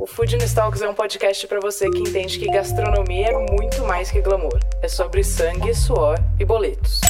[0.00, 4.12] O Food Talks é um podcast para você que entende que gastronomia é muito mais
[4.12, 4.60] que glamour.
[4.80, 7.00] É sobre sangue, suor e boletos.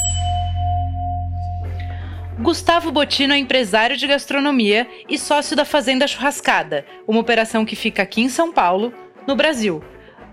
[2.38, 8.02] Gustavo Botino é empresário de gastronomia e sócio da Fazenda Churrascada, uma operação que fica
[8.02, 8.90] aqui em São Paulo,
[9.26, 9.84] no Brasil.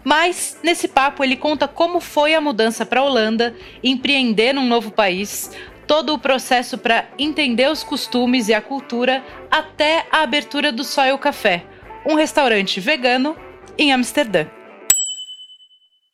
[0.02, 4.91] Mas, nesse papo, ele conta como foi a mudança para a Holanda, empreender num novo
[4.91, 5.52] país,
[5.85, 11.17] todo o processo para entender os costumes e a cultura, até a abertura do Soil
[11.17, 11.66] Café
[12.05, 13.36] um restaurante vegano
[13.77, 14.45] em Amsterdã.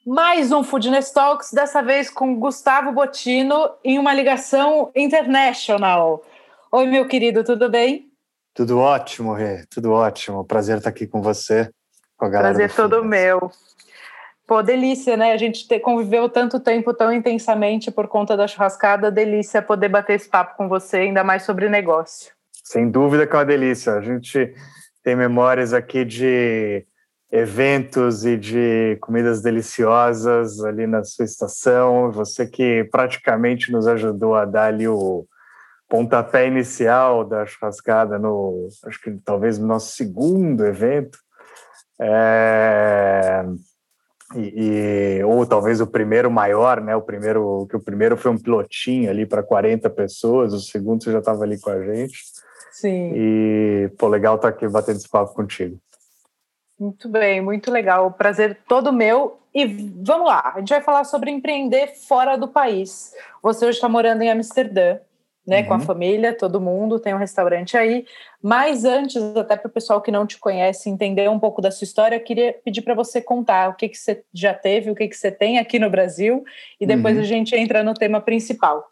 [0.07, 6.23] Mais um Foodness Talks, dessa vez com Gustavo Botino, em uma ligação international.
[6.71, 8.09] Oi, meu querido, tudo bem?
[8.53, 10.45] Tudo ótimo, Rê, tudo ótimo.
[10.45, 11.69] Prazer estar aqui com você,
[12.17, 12.55] com a galera.
[12.55, 13.51] Prazer todo meu.
[14.47, 15.33] Pô, delícia, né?
[15.33, 19.11] A gente ter, conviveu tanto tempo, tão intensamente por conta da churrascada.
[19.11, 22.33] Delícia poder bater esse papo com você, ainda mais sobre negócio.
[22.63, 23.93] Sem dúvida que é uma delícia.
[23.93, 24.53] A gente
[25.03, 26.85] tem memórias aqui de
[27.31, 32.11] eventos e de comidas deliciosas ali na sua estação.
[32.11, 35.25] Você que praticamente nos ajudou a dar ali o
[35.87, 41.17] pontapé inicial da churrascada no, acho que talvez no nosso segundo evento.
[41.99, 43.43] É,
[44.35, 46.95] e, e, ou talvez o primeiro maior, né?
[46.95, 51.11] O primeiro que o primeiro foi um pilotinho ali para 40 pessoas, o segundo você
[51.11, 52.19] já estava ali com a gente.
[52.81, 53.11] Sim.
[53.13, 55.77] E, pô, legal estar tá aqui batendo esse papo contigo.
[56.79, 58.11] Muito bem, muito legal.
[58.11, 59.39] Prazer todo meu.
[59.53, 63.13] E vamos lá, a gente vai falar sobre empreender fora do país.
[63.43, 64.97] Você hoje está morando em Amsterdã,
[65.45, 65.67] né, uhum.
[65.67, 65.83] com a uhum.
[65.83, 68.05] família, todo mundo, tem um restaurante aí.
[68.41, 71.85] Mas antes, até para o pessoal que não te conhece entender um pouco da sua
[71.85, 75.07] história, eu queria pedir para você contar o que, que você já teve, o que,
[75.07, 76.43] que você tem aqui no Brasil,
[76.79, 77.21] e depois uhum.
[77.21, 78.89] a gente entra no tema principal.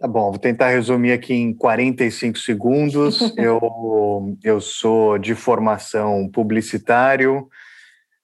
[0.00, 3.18] Tá bom, vou tentar resumir aqui em 45 segundos.
[3.36, 7.48] eu, eu sou de formação publicitário,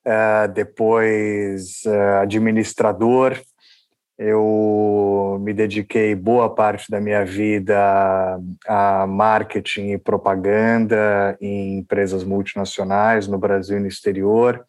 [0.06, 3.40] uh, depois uh, administrador.
[4.16, 13.26] Eu me dediquei boa parte da minha vida a marketing e propaganda em empresas multinacionais
[13.26, 14.64] no Brasil e no exterior.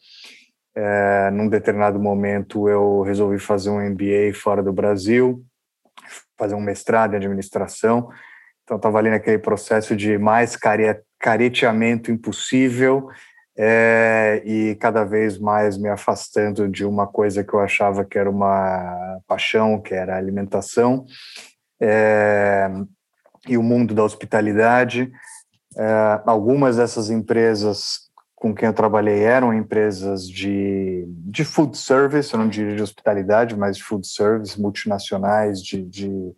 [0.76, 5.46] Uh, num determinado momento, eu resolvi fazer um MBA fora do Brasil
[6.38, 8.09] fazer um mestrado em administração.
[8.63, 10.57] Então, estava ali naquele processo de mais
[11.19, 13.09] careteamento impossível
[13.57, 18.29] é, e cada vez mais me afastando de uma coisa que eu achava que era
[18.29, 21.06] uma paixão, que era a alimentação,
[21.79, 22.69] é,
[23.47, 25.12] e o mundo da hospitalidade.
[25.78, 28.05] É, algumas dessas empresas
[28.35, 33.56] com quem eu trabalhei eram empresas de, de food service, eu não diria de hospitalidade,
[33.56, 36.34] mas de food service, multinacionais de, de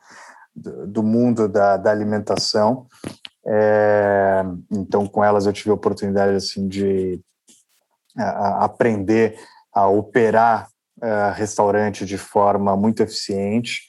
[0.56, 2.88] do mundo da, da alimentação.
[3.46, 7.22] É, então, com elas eu tive a oportunidade assim de
[8.18, 9.38] a, a aprender
[9.72, 13.84] a operar uh, restaurante de forma muito eficiente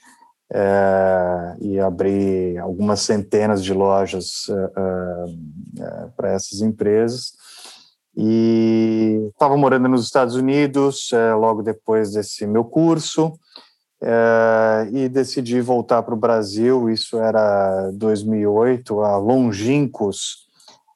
[0.52, 7.32] uh, e abrir algumas centenas de lojas uh, para essas empresas.
[8.20, 13.38] E estava morando nos Estados Unidos é, logo depois desse meu curso
[14.02, 16.90] é, e decidi voltar para o Brasil.
[16.90, 20.48] Isso era 2008, há longínquos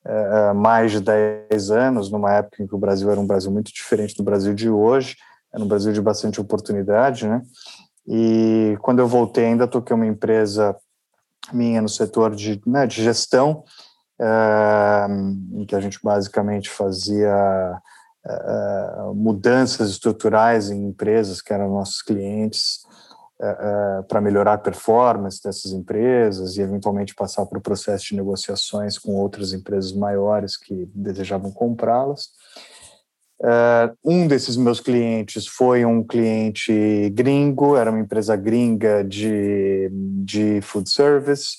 [0.04, 3.72] é, mais de 10 anos, numa época em que o Brasil era um Brasil muito
[3.72, 5.14] diferente do Brasil de hoje,
[5.54, 7.40] era um Brasil de bastante oportunidade, né?
[8.04, 10.74] E quando eu voltei, ainda toquei uma empresa
[11.52, 13.62] minha no setor de, né, de gestão,
[15.54, 17.80] em que a gente basicamente fazia
[18.24, 22.84] uh, mudanças estruturais em empresas que eram nossos clientes
[23.40, 28.98] uh, para melhorar a performance dessas empresas e eventualmente passar para o processo de negociações
[28.98, 32.30] com outras empresas maiores que desejavam comprá-las.
[34.04, 39.90] um desses meus clientes foi um cliente gringo, era uma empresa gringa de,
[40.24, 41.56] de food service,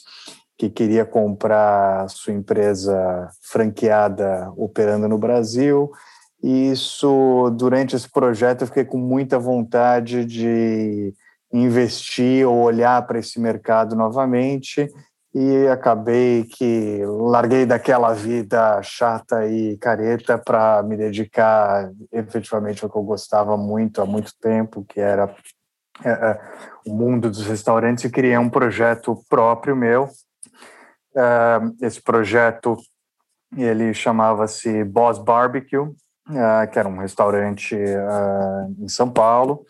[0.58, 5.92] que queria comprar sua empresa franqueada operando no Brasil.
[6.42, 11.14] E isso, durante esse projeto, eu fiquei com muita vontade de
[11.52, 14.90] investir ou olhar para esse mercado novamente
[15.34, 22.98] e acabei que larguei daquela vida chata e careta para me dedicar efetivamente ao que
[22.98, 25.34] eu gostava muito há muito tempo, que era
[26.04, 26.40] é,
[26.86, 30.08] o mundo dos restaurantes e criei um projeto próprio meu.
[31.16, 32.78] É, esse projeto
[33.56, 35.94] ele chamava-se Boss Barbecue,
[36.30, 39.66] é, que era um restaurante é, em São Paulo.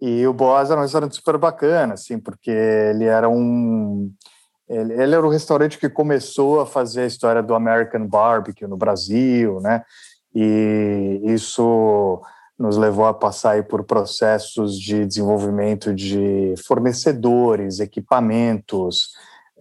[0.00, 4.12] E o Boss era um restaurante super bacana, assim, porque ele era um
[4.68, 8.76] ele, ele, era o restaurante que começou a fazer a história do American Barbecue no
[8.76, 9.84] Brasil, né?
[10.34, 12.22] E isso
[12.58, 19.10] nos levou a passar por processos de desenvolvimento de fornecedores, equipamentos,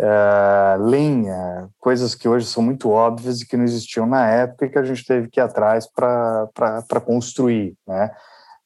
[0.02, 4.70] uh, linha, coisas que hoje são muito óbvias e que não existiam na época e
[4.70, 8.12] que a gente teve que ir atrás para construir, né?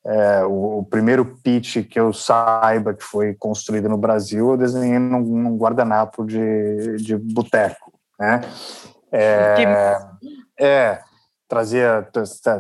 [0.08, 5.00] É, o, o, primeiro pitch que eu saiba que foi construído no Brasil, eu desenhei
[5.00, 8.42] num, num guardanapo de, de boteco, né?
[9.12, 9.98] É,
[10.60, 11.00] é,
[11.48, 12.08] trazia,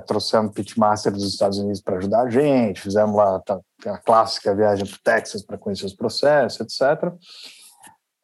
[0.07, 3.39] trouxemos pitmaster dos Estados Unidos para ajudar a gente, fizemos lá
[3.85, 7.13] a clássica viagem para o Texas para conhecer os processos, etc.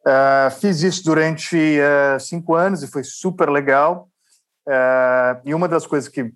[0.04, 4.08] Uh, fiz isso durante uh, cinco anos e foi super legal.
[4.66, 6.32] Uh, e uma das coisas que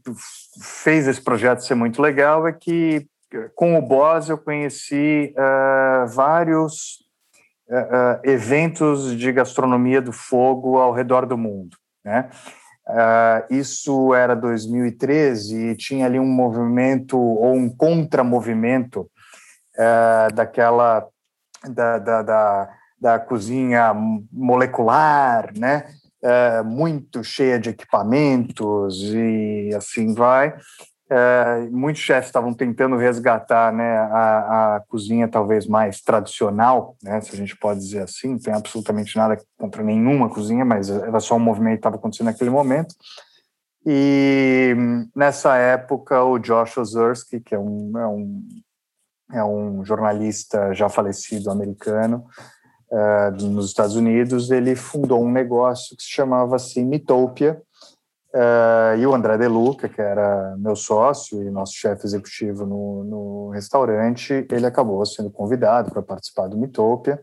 [0.61, 3.07] fez esse projeto ser muito legal é que,
[3.57, 5.35] com o Boss, eu conheci
[6.09, 7.05] vários
[8.23, 11.77] eventos de gastronomia do fogo ao redor do mundo.
[12.05, 12.31] Né?
[13.51, 19.11] isso era 2013 e tinha ali um movimento ou um contramovimento
[20.33, 21.05] daquela
[21.69, 23.93] da, da, da da cozinha
[24.33, 25.85] molecular, né?
[26.23, 30.57] É, muito cheia de equipamentos e assim vai.
[31.09, 37.33] É, muitos chefes estavam tentando resgatar né, a, a, cozinha talvez mais tradicional, né, se
[37.33, 41.37] a gente pode dizer assim, não tem absolutamente nada contra nenhuma cozinha, mas era só
[41.37, 42.93] um movimento que estava acontecendo naquele momento.
[43.87, 44.75] E
[45.15, 48.49] nessa época, o Josh Ozersky, que é um, é um,
[49.33, 52.27] é um jornalista já falecido americano,
[52.91, 57.61] uh, nos Estados Unidos, ele fundou um negócio que se chamava assim Mitopia,
[58.35, 63.05] uh, e o André De Luca, que era meu sócio e nosso chefe executivo no,
[63.05, 67.21] no restaurante, ele acabou sendo convidado para participar do Mitopia,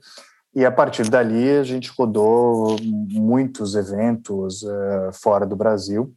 [0.55, 6.13] e a partir dali a gente rodou muitos eventos uh, fora do Brasil,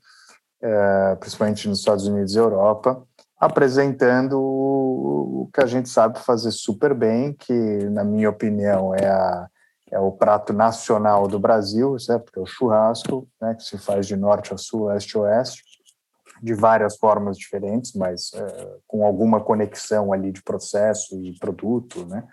[1.21, 3.01] principalmente nos Estados Unidos e Europa,
[3.39, 7.53] apresentando o que a gente sabe fazer super bem, que,
[7.91, 9.47] na minha opinião, é, a,
[9.91, 12.33] é o prato nacional do Brasil, certo?
[12.33, 15.63] Que é o churrasco, né, que se faz de norte a sul, leste a oeste,
[16.43, 22.25] de várias formas diferentes, mas é, com alguma conexão ali de processo e produto, né?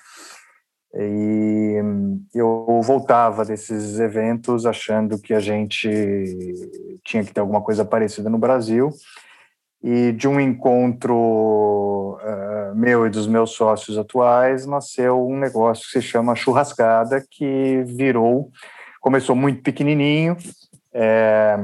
[0.95, 1.81] E
[2.35, 5.89] eu voltava desses eventos achando que a gente
[7.03, 8.91] tinha que ter alguma coisa parecida no Brasil,
[9.83, 15.91] e de um encontro uh, meu e dos meus sócios atuais nasceu um negócio que
[15.91, 18.49] se chama Churrascada, que virou,
[19.01, 20.37] começou muito pequenininho,
[20.93, 21.57] é,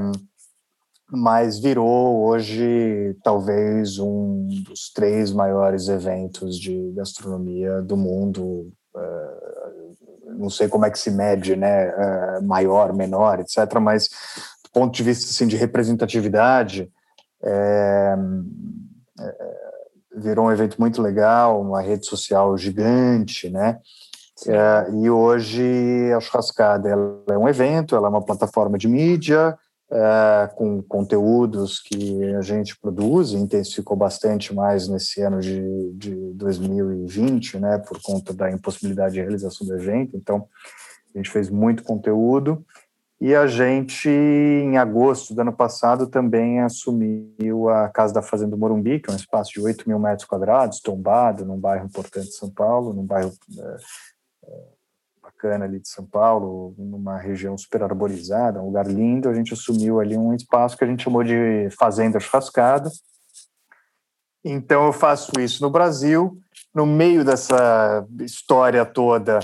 [1.09, 8.71] mas virou hoje talvez um dos três maiores eventos de gastronomia do mundo.
[8.93, 11.89] Uh, não sei como é que se mede, né?
[11.89, 13.79] Uh, maior, menor, etc.
[13.81, 14.09] Mas
[14.63, 16.91] do ponto de vista assim, de representatividade,
[17.43, 18.15] é,
[19.19, 19.35] é,
[20.15, 23.79] virou um evento muito legal, uma rede social gigante, né?
[24.47, 26.89] É, e hoje a Churrascada
[27.27, 29.57] é um evento, ela é uma plataforma de mídia
[29.91, 37.59] é, com conteúdos que a gente produz, intensificou bastante mais nesse ano de, de 2020,
[37.59, 40.15] né, por conta da impossibilidade de realização do evento.
[40.15, 40.47] Então,
[41.13, 42.63] a gente fez muito conteúdo
[43.21, 48.57] e a gente, em agosto do ano passado, também assumiu a Casa da Fazenda do
[48.57, 52.35] Morumbi, que é um espaço de 8 mil metros quadrados, tombado, num bairro importante de
[52.35, 53.77] São Paulo, num bairro é,
[54.45, 54.63] é,
[55.21, 59.27] bacana ali de São Paulo, numa região super arborizada, um lugar lindo.
[59.27, 62.89] A gente assumiu ali um espaço que a gente chamou de Fazenda Churrascada.
[64.45, 66.39] Então, eu faço isso no Brasil.
[66.73, 69.39] No meio dessa história toda,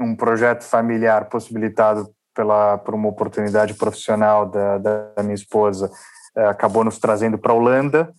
[0.00, 5.90] um projeto familiar possibilitado pela, por uma oportunidade profissional da, da minha esposa
[6.36, 8.12] eh, acabou nos trazendo para a Holanda,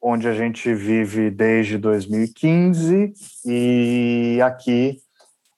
[0.00, 3.12] onde a gente vive desde 2015
[3.44, 4.98] e aqui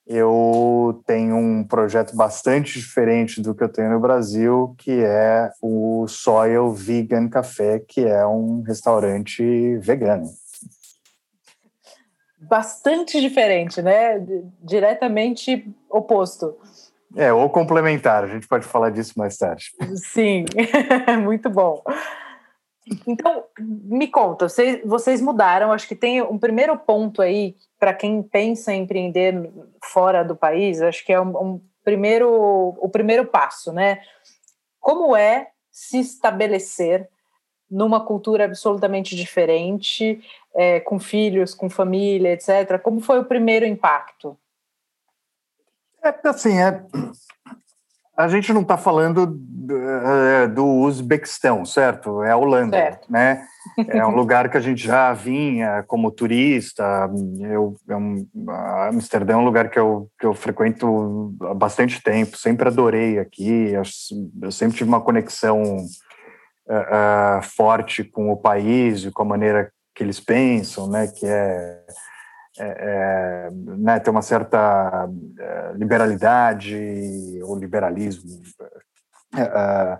[0.07, 6.07] eu tenho um projeto bastante diferente do que eu tenho no Brasil, que é o
[6.07, 10.27] Soil Vegan Café, que é um restaurante vegano
[12.41, 14.19] bastante diferente, né?
[14.61, 16.57] Diretamente oposto.
[17.15, 19.71] É, ou complementar, a gente pode falar disso mais tarde.
[19.95, 20.45] Sim,
[21.21, 21.83] muito bom.
[23.05, 28.23] Então, me conta, vocês, vocês mudaram, acho que tem um primeiro ponto aí para quem
[28.23, 29.51] pensa em empreender
[29.83, 32.29] fora do país, acho que é um, um primeiro,
[32.79, 33.99] o primeiro passo, né?
[34.79, 37.07] Como é se estabelecer
[37.69, 40.21] numa cultura absolutamente diferente,
[40.55, 42.79] é, com filhos, com família, etc.
[42.81, 44.37] Como foi o primeiro impacto?
[46.03, 46.83] É assim, é,
[48.17, 52.23] a gente não está falando do, é, do Uzbequistão, certo?
[52.23, 53.11] É a Holanda, certo.
[53.11, 53.45] né?
[53.87, 57.09] É um lugar que a gente já vinha como turista.
[57.39, 58.27] Eu, é um,
[58.89, 62.37] Amsterdã é um lugar que eu, que eu frequento há bastante tempo.
[62.37, 63.71] Sempre adorei aqui.
[63.71, 63.83] Eu,
[64.41, 69.71] eu sempre tive uma conexão uh, uh, forte com o país e com a maneira
[69.95, 71.07] que eles pensam, né?
[71.07, 71.83] Que é
[72.59, 78.41] é, é, né, ter uma certa é, liberalidade ou liberalismo
[79.35, 79.97] é, é,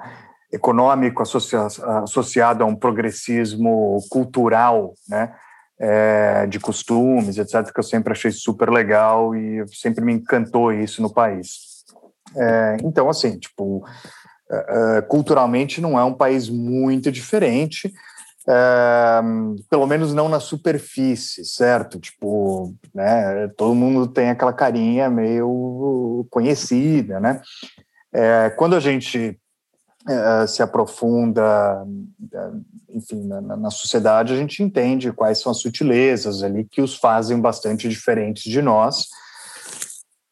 [0.51, 1.61] econômico associa
[2.03, 5.33] associado a um progressismo cultural, né,
[5.79, 11.01] é, de costumes, etc., que eu sempre achei super legal e sempre me encantou isso
[11.01, 11.71] no país.
[12.83, 13.83] então, assim, tipo,
[15.07, 17.91] culturalmente não é um país muito diferente,
[18.47, 19.21] é,
[19.69, 21.99] pelo menos não na superfície, certo?
[21.99, 27.41] Tipo, né, todo mundo tem aquela carinha meio conhecida, né?
[28.13, 29.39] É, quando a gente
[30.09, 31.85] é, se aprofunda,
[32.89, 37.39] enfim, na, na, sociedade, a gente entende quais são as sutilezas ali que os fazem
[37.39, 39.07] bastante diferentes de nós.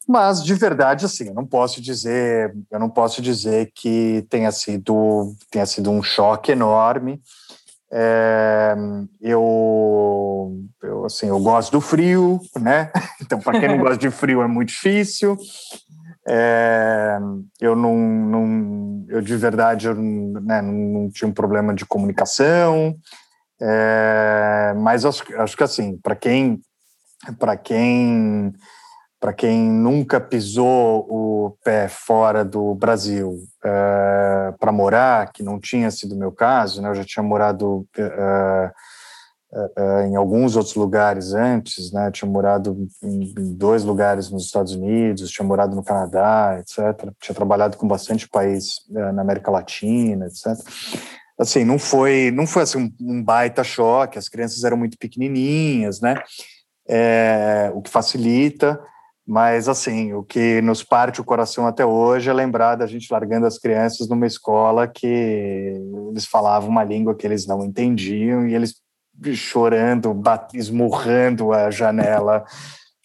[0.07, 5.35] Mas de verdade, assim, eu não posso dizer, eu não posso dizer que tenha sido
[5.51, 7.21] tenha sido um choque enorme.
[7.91, 8.75] É,
[9.19, 12.91] eu, eu, assim, eu gosto do frio, né?
[13.21, 15.37] Então, para quem não gosta de frio é muito difícil.
[16.27, 17.17] É,
[17.59, 22.95] eu não, não, eu de verdade eu né, não, não tinha um problema de comunicação,
[23.61, 26.61] é, mas acho, acho que assim, para quem,
[27.39, 28.53] para quem
[29.19, 33.31] para quem nunca pisou o pé fora do Brasil
[33.65, 36.89] uh, para morar, que não tinha sido meu caso, né?
[36.89, 38.71] eu já tinha morado uh,
[39.51, 42.09] uh, em alguns outros lugares antes, né?
[42.11, 47.11] Tinha morado em, dois lugares nos Estados Unidos, tinha morado no Canadá, etc.
[47.19, 50.57] Tinha trabalhado com bastante país na América Latina, etc.
[51.37, 56.15] Assim, não foi, não foi assim, um, baita choque, as crianças eram muito pequenininhas, né?
[56.87, 58.79] É, o que facilita.
[59.31, 63.45] Mas, assim, o que nos parte o coração até hoje é lembrar da gente largando
[63.45, 65.05] as crianças numa escola que
[66.09, 68.81] eles falavam uma língua que eles não entendiam e eles
[69.35, 70.19] chorando,
[70.51, 72.43] esmurrando a janela,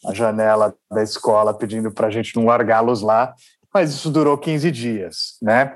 [0.07, 3.35] a janela da escola, pedindo para a gente não largá-los lá.
[3.75, 5.75] Mas isso durou 15 dias, né?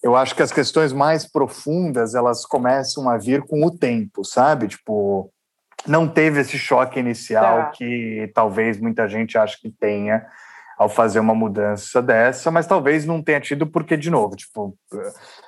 [0.00, 4.68] Eu acho que as questões mais profundas, elas começam a vir com o tempo, sabe?
[4.68, 5.28] Tipo,
[5.86, 7.70] não teve esse choque inicial tá.
[7.70, 10.26] que talvez muita gente ache que tenha
[10.78, 14.76] ao fazer uma mudança dessa, mas talvez não tenha tido porque de novo, tipo,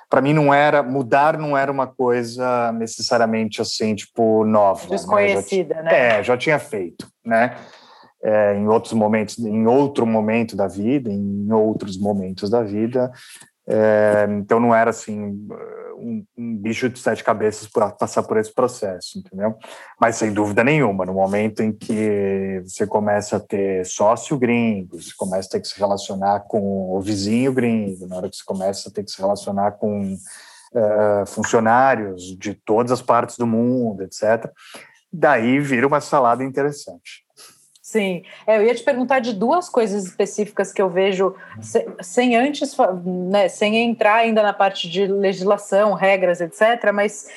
[0.09, 5.83] para mim não era mudar não era uma coisa necessariamente assim, tipo, nova, desconhecida, né?
[5.83, 6.19] Já, né?
[6.19, 7.55] É, já tinha feito, né?
[8.23, 13.09] É, em outros momentos, em outro momento da vida, em outros momentos da vida,
[13.67, 15.19] é, então não era assim
[16.01, 19.55] um, um, bicho de sete cabeças para passar por esse processo, entendeu?
[19.99, 25.11] Mas sem dúvida nenhuma, no momento em que você começa a ter sócio gringo, você
[25.15, 28.89] começa a ter que se relacionar com o vizinho gringo, na hora que você começa
[28.89, 34.51] a ter que se relacionar com uh, funcionários de todas as partes do mundo, etc.,
[35.13, 37.25] daí vira uma salada interessante.
[37.91, 42.35] Sim, é, eu ia te perguntar de duas coisas específicas que eu vejo sem, sem
[42.37, 42.73] antes,
[43.29, 46.89] né, sem entrar ainda na parte de legislação, regras, etc.
[46.93, 47.27] Mas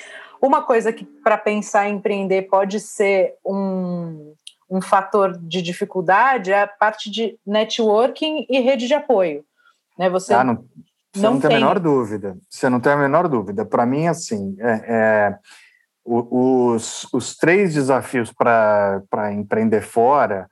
[0.41, 4.33] uma coisa que para pensar em empreender pode ser um,
[4.71, 9.45] um fator de dificuldade é a parte de networking e rede de apoio.
[9.99, 10.65] Né, você ah, não,
[11.13, 12.39] você não, não tem a menor dúvida.
[12.49, 13.65] Você não tem a menor dúvida.
[13.65, 15.39] Para mim, assim, é, é
[16.05, 20.49] os, os três desafios para empreender fora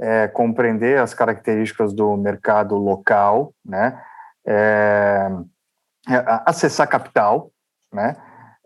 [0.00, 3.98] é compreender as características do mercado local, né?
[4.46, 5.28] É,
[6.08, 7.50] é acessar capital,
[7.92, 8.16] né?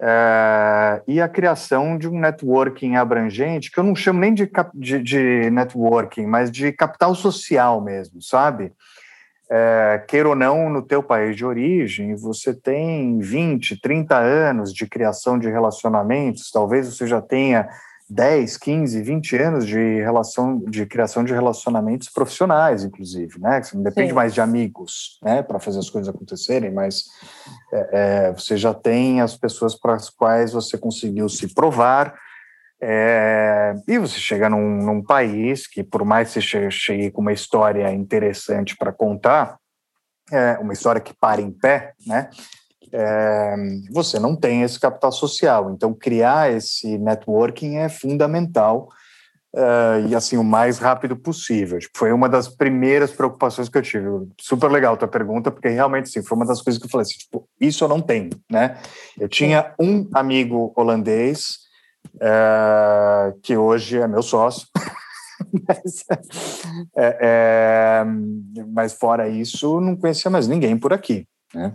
[0.03, 5.03] É, e a criação de um networking abrangente, que eu não chamo nem de, de,
[5.03, 8.73] de networking, mas de capital social mesmo, sabe?
[9.51, 14.87] É, queira ou não, no teu país de origem, você tem 20, 30 anos de
[14.87, 17.69] criação de relacionamentos, talvez você já tenha
[18.09, 23.63] 10, 15, 20 anos de relação, de criação de relacionamentos profissionais, inclusive, né?
[23.63, 24.15] Você não depende Sim.
[24.15, 27.05] mais de amigos, né, para fazer as coisas acontecerem, mas
[27.73, 32.15] é, é, você já tem as pessoas para as quais você conseguiu se provar.
[32.83, 37.33] É, e você chega num, num, país que, por mais que você chegue com uma
[37.33, 39.59] história interessante para contar,
[40.33, 42.31] é uma história que para em pé, né?
[42.93, 43.55] é,
[43.91, 45.71] você não tem esse capital social.
[45.71, 48.89] Então, criar esse networking é fundamental
[49.55, 51.79] uh, e, assim, o mais rápido possível.
[51.79, 54.07] Tipo, foi uma das primeiras preocupações que eu tive.
[54.41, 57.19] Super legal tua pergunta, porque realmente, sim, foi uma das coisas que eu falei assim,
[57.19, 58.79] tipo, isso eu não tenho, né?
[59.19, 61.70] Eu tinha um amigo holandês
[62.17, 64.67] uh, que hoje é meu sócio.
[65.67, 66.05] mas,
[66.97, 68.05] é, é,
[68.69, 71.75] mas fora isso, não conhecia mais ninguém por aqui, né?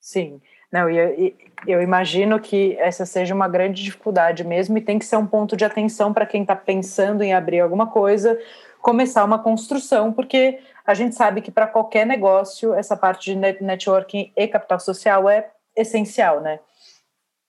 [0.00, 0.40] Sim.
[0.70, 1.34] Não, eu,
[1.66, 5.56] eu, imagino que essa seja uma grande dificuldade mesmo, e tem que ser um ponto
[5.56, 8.38] de atenção para quem está pensando em abrir alguma coisa,
[8.80, 14.32] começar uma construção, porque a gente sabe que para qualquer negócio, essa parte de networking
[14.36, 16.60] e capital social é essencial, né?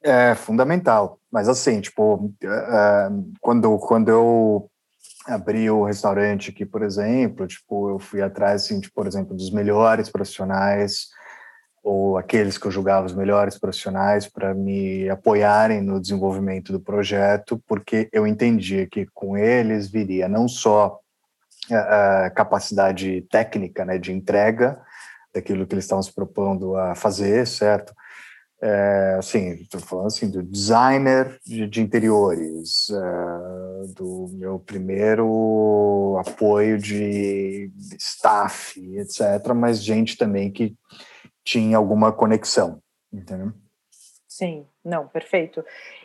[0.04, 1.20] É fundamental.
[1.32, 3.10] Mas assim, tipo, é, é,
[3.42, 4.70] quando, quando eu
[5.26, 10.10] abri o restaurante aqui, por exemplo, tipo, eu fui atrás, assim, por exemplo, dos melhores
[10.10, 11.08] profissionais
[11.84, 17.62] ou aqueles que eu julgava os melhores profissionais para me apoiarem no desenvolvimento do projeto,
[17.66, 21.00] porque eu entendia que com eles viria não só
[21.72, 24.80] a, capacidade técnica né, de entrega
[25.34, 27.94] daquilo que eles estavam se propondo a fazer, certo?
[28.60, 36.80] É, assim, estou falando assim do designer de, de interiores, é, do meu primeiro apoio
[36.80, 40.76] de staff, etc., mas gente também que
[41.46, 42.82] tinha alguma conexão,
[43.14, 43.54] entendeu?
[44.28, 45.64] Sim, não, perfeito.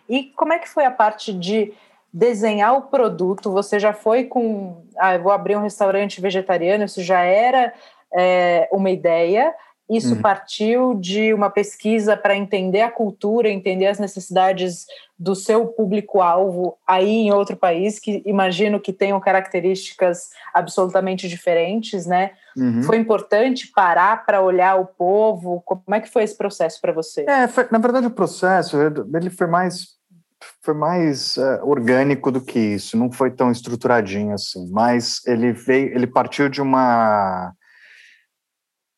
[0.09, 1.73] E como é que foi a parte de
[2.13, 3.51] desenhar o produto?
[3.51, 7.73] Você já foi com, ah, vou abrir um restaurante vegetariano, isso já era
[8.15, 9.55] é, uma ideia,
[9.97, 10.23] isso uhum.
[10.23, 14.87] partiu de uma pesquisa para entender a cultura, entender as necessidades
[15.19, 22.33] do seu público-alvo aí em outro país, que imagino que tenham características absolutamente diferentes, né?
[22.57, 22.83] Uhum.
[22.83, 25.63] Foi importante parar para olhar o povo?
[25.65, 27.25] Como é que foi esse processo para você?
[27.29, 30.01] É, foi, na verdade o processo ele foi mais
[30.61, 35.95] foi mais uh, orgânico do que isso, não foi tão estruturadinho assim, mas ele veio,
[35.95, 37.53] ele partiu de uma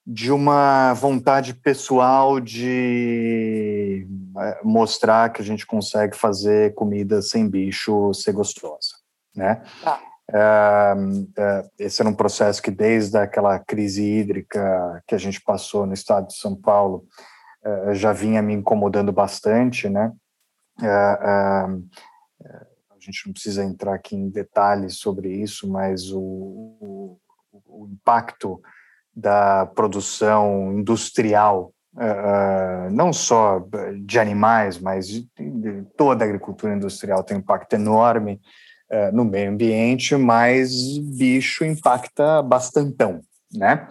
[0.07, 4.07] de uma vontade pessoal de
[4.38, 8.97] é, mostrar que a gente consegue fazer comida sem bicho ser gostosa,
[9.35, 9.62] né?
[9.85, 10.95] Ah.
[11.79, 16.29] esse era um processo que desde aquela crise hídrica que a gente passou no estado
[16.29, 17.07] de São Paulo
[17.93, 20.12] já vinha me incomodando bastante, né?
[20.83, 21.67] a
[22.99, 27.19] gente não precisa entrar aqui em detalhes sobre isso, mas o, o,
[27.67, 28.61] o impacto
[29.14, 33.62] da produção industrial, uh, não só
[34.05, 38.40] de animais, mas de, de toda a agricultura industrial tem um impacto enorme
[38.90, 43.20] uh, no meio ambiente, mas bicho impacta bastantão,
[43.53, 43.88] né?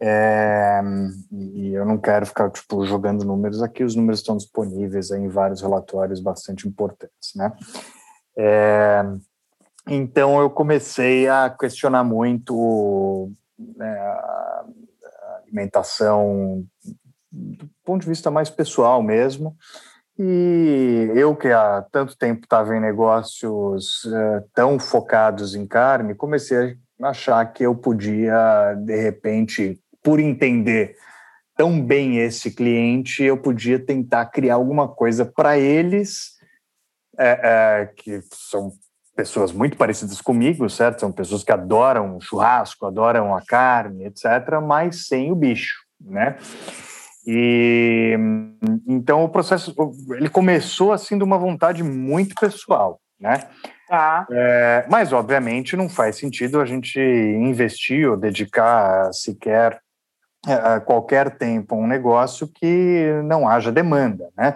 [0.00, 0.80] É,
[1.32, 5.60] e eu não quero ficar tipo, jogando números aqui, os números estão disponíveis em vários
[5.60, 7.52] relatórios bastante importantes, né?
[8.36, 9.02] É,
[9.88, 13.98] então eu comecei a questionar muito né,
[15.48, 16.64] alimentação
[17.30, 19.56] do ponto de vista mais pessoal mesmo.
[20.18, 26.76] E eu que há tanto tempo estava em negócios uh, tão focados em carne, comecei
[27.00, 30.96] a achar que eu podia, de repente, por entender
[31.56, 36.32] tão bem esse cliente, eu podia tentar criar alguma coisa para eles,
[37.16, 38.72] é, é, que são
[39.18, 41.00] pessoas muito parecidas comigo, certo?
[41.00, 46.36] São pessoas que adoram churrasco, adoram a carne, etc., mas sem o bicho, né?
[47.26, 48.16] E
[48.86, 49.74] então o processo
[50.10, 53.48] ele começou assim de uma vontade muito pessoal, né?
[53.88, 54.24] Tá.
[54.30, 59.80] É, mas obviamente não faz sentido a gente investir ou dedicar sequer
[60.46, 64.54] é, qualquer tempo a um negócio que não haja demanda, né?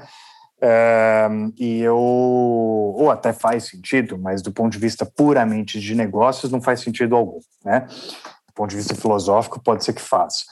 [1.58, 6.60] E eu, ou até faz sentido, mas do ponto de vista puramente de negócios, não
[6.60, 7.80] faz sentido algum, né?
[8.46, 10.44] Do ponto de vista filosófico, pode ser que faça.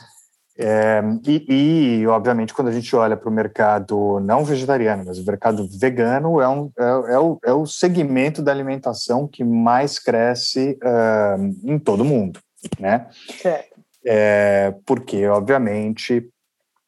[0.63, 5.25] É, e, e, obviamente, quando a gente olha para o mercado não vegetariano, mas o
[5.25, 10.79] mercado vegano, é, um, é, é, o, é o segmento da alimentação que mais cresce
[10.83, 12.41] uh, em todo o mundo,
[12.79, 13.07] né?
[14.05, 16.31] É, porque, obviamente,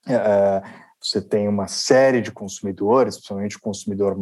[0.07, 4.17] uh, você tem uma série de consumidores, principalmente o consumidor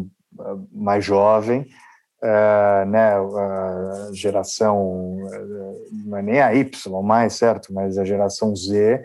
[0.72, 1.66] mais jovem,
[2.22, 5.18] uh, né, a geração,
[6.04, 9.02] não é nem a Y mais, certo, mas a geração Z,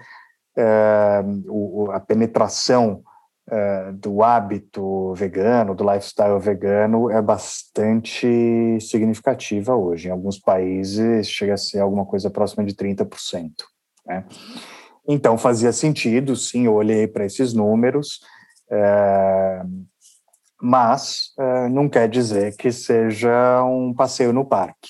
[0.58, 3.04] uh, o, a penetração
[3.50, 10.08] uh, do hábito vegano, do lifestyle vegano, é bastante significativa hoje.
[10.08, 13.52] Em alguns países chega a ser alguma coisa próxima de 30%.
[14.06, 14.26] Né?
[15.08, 18.20] Então fazia sentido, sim, eu olhei para esses números,
[18.70, 19.62] é,
[20.60, 24.90] mas é, não quer dizer que seja um passeio no parque.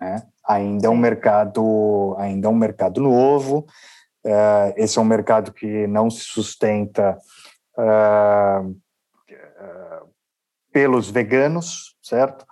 [0.00, 0.22] Né?
[0.46, 3.66] Ainda é um mercado, ainda é um mercado novo.
[4.24, 7.18] É, esse é um mercado que não se sustenta
[10.72, 12.46] pelos veganos, certo?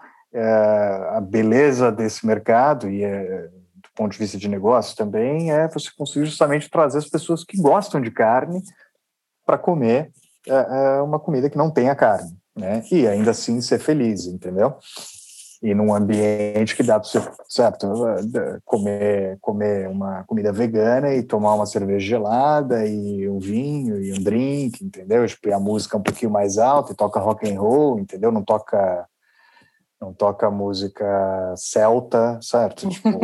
[1.12, 3.02] A beleza desse mercado e
[3.94, 8.00] ponto de vista de negócio também é você conseguir justamente trazer as pessoas que gostam
[8.00, 8.62] de carne
[9.46, 10.10] para comer
[10.46, 12.84] é, é uma comida que não tenha carne, né?
[12.90, 14.76] E ainda assim ser feliz, entendeu?
[15.62, 17.88] E num ambiente que dá para você, certo,
[18.66, 24.22] comer, comer uma comida vegana e tomar uma cerveja gelada e um vinho e um
[24.22, 25.26] drink, entendeu?
[25.26, 28.30] Tipo, e a música um pouquinho mais alta e toca rock and roll, entendeu?
[28.30, 29.06] Não toca
[30.04, 32.88] não toca música celta, certo?
[32.88, 33.18] Tipo,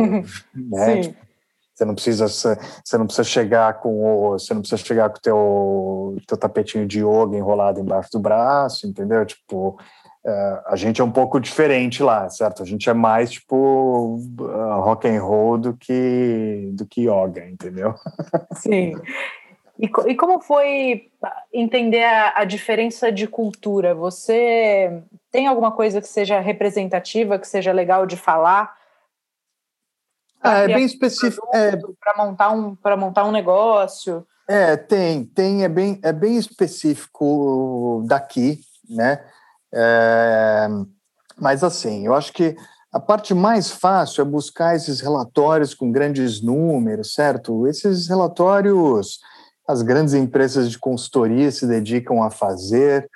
[0.55, 1.01] né?
[1.01, 1.31] Tipo,
[1.73, 5.21] você não precisa você não precisa chegar com o você não precisa chegar com o
[5.21, 9.25] teu teu tapetinho de yoga enrolado embaixo do braço, entendeu?
[9.25, 9.79] Tipo,
[10.25, 12.61] uh, a gente é um pouco diferente lá, certo?
[12.61, 17.95] A gente é mais tipo uh, rock and roll do que do que yoga, entendeu?
[18.57, 18.93] Sim.
[19.79, 21.09] E, e como foi
[21.51, 23.95] entender a, a diferença de cultura?
[23.95, 28.75] Você tem alguma coisa que seja representativa, que seja legal de falar?
[30.41, 31.47] Ah, é bem específico.
[31.53, 31.77] É...
[31.99, 34.25] Para montar, um, montar um negócio.
[34.47, 39.23] É, tem, tem, é bem, é bem específico daqui, né?
[39.73, 40.67] É,
[41.39, 42.57] mas assim, eu acho que
[42.91, 47.65] a parte mais fácil é buscar esses relatórios com grandes números, certo?
[47.65, 49.19] Esses relatórios
[49.67, 53.09] as grandes empresas de consultoria se dedicam a fazer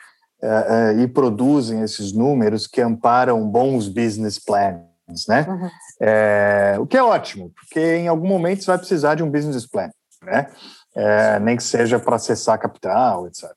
[0.46, 4.80] é, é, e produzem esses números que amparam bons business plans
[5.28, 5.46] né?
[5.48, 5.70] Uhum.
[6.02, 9.66] É, o que é ótimo, porque em algum momento você vai precisar de um business
[9.66, 9.90] plan,
[10.24, 10.52] né?
[10.96, 13.52] É, nem que seja para acessar capital, etc.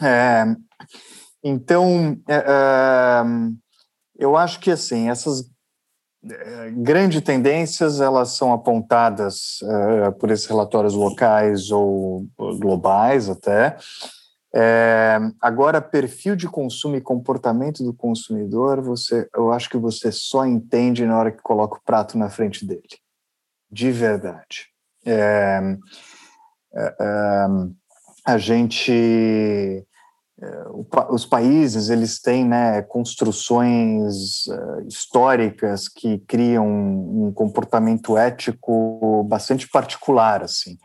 [0.00, 0.44] É,
[1.42, 3.22] então, é,
[4.18, 5.48] eu acho que assim essas
[6.76, 9.60] grandes tendências elas são apontadas
[10.18, 12.26] por esses relatórios locais ou
[12.58, 13.76] globais até
[14.56, 20.46] é, agora, perfil de consumo e comportamento do consumidor, você, eu acho que você só
[20.46, 23.00] entende na hora que coloca o prato na frente dele,
[23.68, 24.68] de verdade.
[25.04, 25.60] É,
[26.72, 27.46] é, é
[28.24, 28.92] a gente,
[30.40, 30.64] é,
[31.10, 40.44] os países, eles têm né, construções é, históricas que criam um comportamento ético bastante particular,
[40.44, 40.78] assim.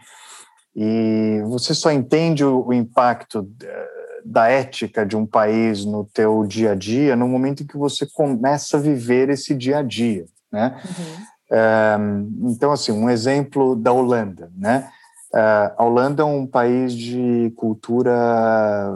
[0.82, 3.90] E você só entende o, o impacto eh,
[4.24, 8.06] da ética de um país no teu dia a dia no momento em que você
[8.06, 10.82] começa a viver esse dia a dia, né?
[10.86, 11.26] Uhum.
[11.52, 11.98] É,
[12.44, 14.90] então, assim, um exemplo da Holanda, né?
[15.36, 18.16] É, a Holanda é um país de cultura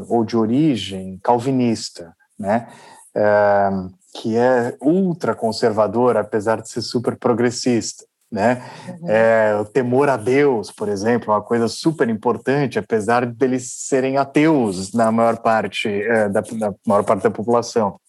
[0.08, 2.70] ou de origem calvinista, né?
[3.14, 3.70] É,
[4.14, 8.64] que é ultra conservador, apesar de ser super progressista né?
[8.90, 9.10] Uhum.
[9.10, 14.18] É, o temor a Deus, por exemplo, é uma coisa super importante, apesar deles serem
[14.18, 18.00] ateus na maior parte é, da, da, maior parte da população.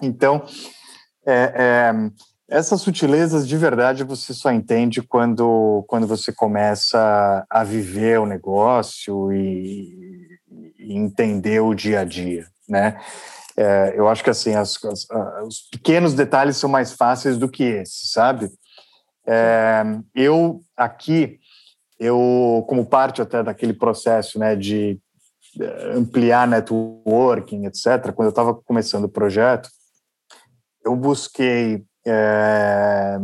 [0.00, 0.44] Então,
[1.26, 1.92] é, é,
[2.48, 9.32] essas sutilezas de verdade você só entende quando quando você começa a viver o negócio
[9.32, 10.38] e,
[10.78, 13.00] e entender o dia a dia, né?
[13.56, 15.06] É, eu acho que assim as, as,
[15.44, 18.48] os pequenos detalhes são mais fáceis do que esses, sabe?
[19.26, 19.82] É,
[20.14, 21.38] eu aqui,
[21.98, 25.00] eu como parte até daquele processo, né, de
[25.60, 28.12] é, ampliar networking, etc.
[28.14, 29.68] Quando eu estava começando o projeto,
[30.84, 33.18] eu busquei, é,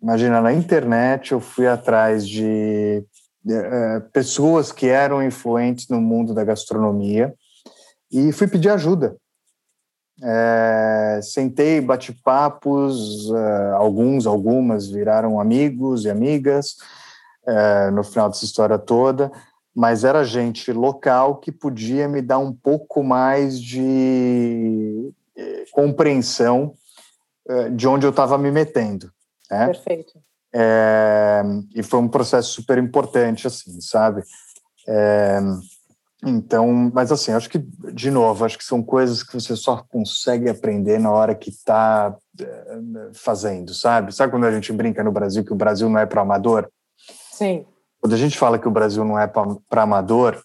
[0.00, 3.04] imagina na internet, eu fui atrás de
[3.48, 7.34] é, pessoas que eram influentes no mundo da gastronomia
[8.10, 9.16] e fui pedir ajuda
[10.22, 16.76] é, sentei, bate papos, é, alguns, algumas viraram amigos e amigas
[17.46, 19.32] é, no final dessa história toda,
[19.74, 26.74] mas era gente local que podia me dar um pouco mais de é, compreensão
[27.48, 29.10] é, de onde eu estava me metendo.
[29.50, 29.66] Né?
[29.66, 30.20] Perfeito.
[30.54, 31.42] É,
[31.74, 34.22] e foi um processo super importante, assim, sabe?
[36.24, 40.48] Então, mas assim, acho que, de novo, acho que são coisas que você só consegue
[40.48, 44.14] aprender na hora que está eh, fazendo, sabe?
[44.14, 46.70] Sabe quando a gente brinca no Brasil que o Brasil não é para amador?
[47.32, 47.66] Sim.
[48.00, 50.40] Quando a gente fala que o Brasil não é para amador,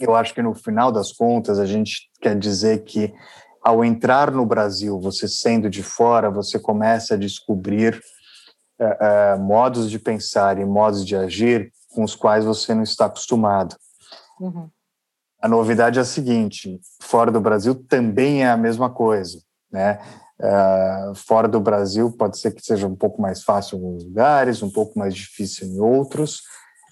[0.00, 3.12] eu acho que no final das contas a gente quer dizer que
[3.62, 8.00] ao entrar no Brasil, você sendo de fora, você começa a descobrir
[8.78, 13.06] uh, uh, modos de pensar e modos de agir com os quais você não está
[13.06, 13.76] acostumado.
[14.38, 14.68] Uhum.
[15.44, 20.00] A novidade é a seguinte: fora do Brasil também é a mesma coisa, né?
[20.40, 24.62] Uh, fora do Brasil pode ser que seja um pouco mais fácil em alguns lugares,
[24.62, 26.38] um pouco mais difícil em outros.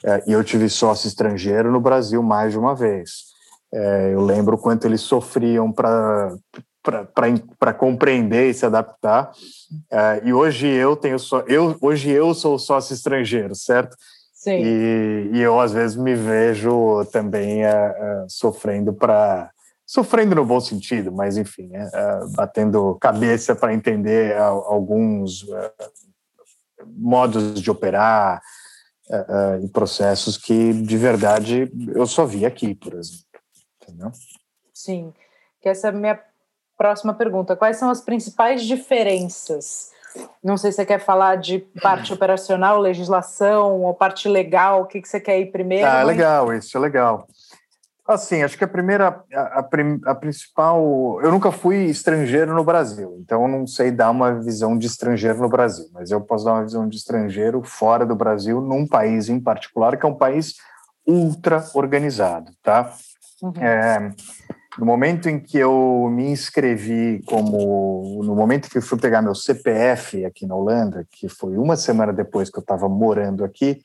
[0.05, 3.33] Uh, e eu tive sócio estrangeiro no Brasil mais de uma vez.
[3.73, 6.37] Uh, eu lembro quanto eles sofriam para
[7.59, 9.31] para compreender e se adaptar.
[10.25, 13.97] e hoje eu tenho só eu hoje eu sou sócio estrangeiro, certo?
[14.43, 14.61] Sim.
[14.61, 19.53] E, e eu, às vezes, me vejo também uh, uh, sofrendo para.
[19.87, 25.47] Sofrendo no bom sentido, mas enfim, uh, batendo cabeça para entender alguns
[26.87, 28.41] modos de operar
[29.63, 33.27] e processos que, de verdade, eu só vi aqui, por exemplo.
[33.83, 34.11] Entendeu?
[34.73, 35.13] Sim.
[35.61, 36.19] Que essa é a minha
[36.79, 37.55] próxima pergunta.
[37.55, 39.92] Quais são as principais diferenças
[40.43, 44.83] não sei se você quer falar de parte operacional, legislação ou parte legal.
[44.83, 45.87] O que, que você quer ir primeiro?
[45.87, 46.07] Ah, mas...
[46.07, 47.27] legal, isso é legal.
[48.07, 49.69] Assim, acho que a primeira, a, a,
[50.07, 51.21] a, principal.
[51.23, 55.39] Eu nunca fui estrangeiro no Brasil, então eu não sei dar uma visão de estrangeiro
[55.39, 59.29] no Brasil, mas eu posso dar uma visão de estrangeiro fora do Brasil, num país
[59.29, 60.57] em particular, que é um país
[61.07, 62.93] ultra organizado, tá?
[63.41, 63.53] Uhum.
[63.61, 64.13] É,
[64.79, 68.23] no momento em que eu me inscrevi como.
[68.25, 72.13] No momento que eu fui pegar meu CPF aqui na Holanda, que foi uma semana
[72.13, 73.83] depois que eu estava morando aqui,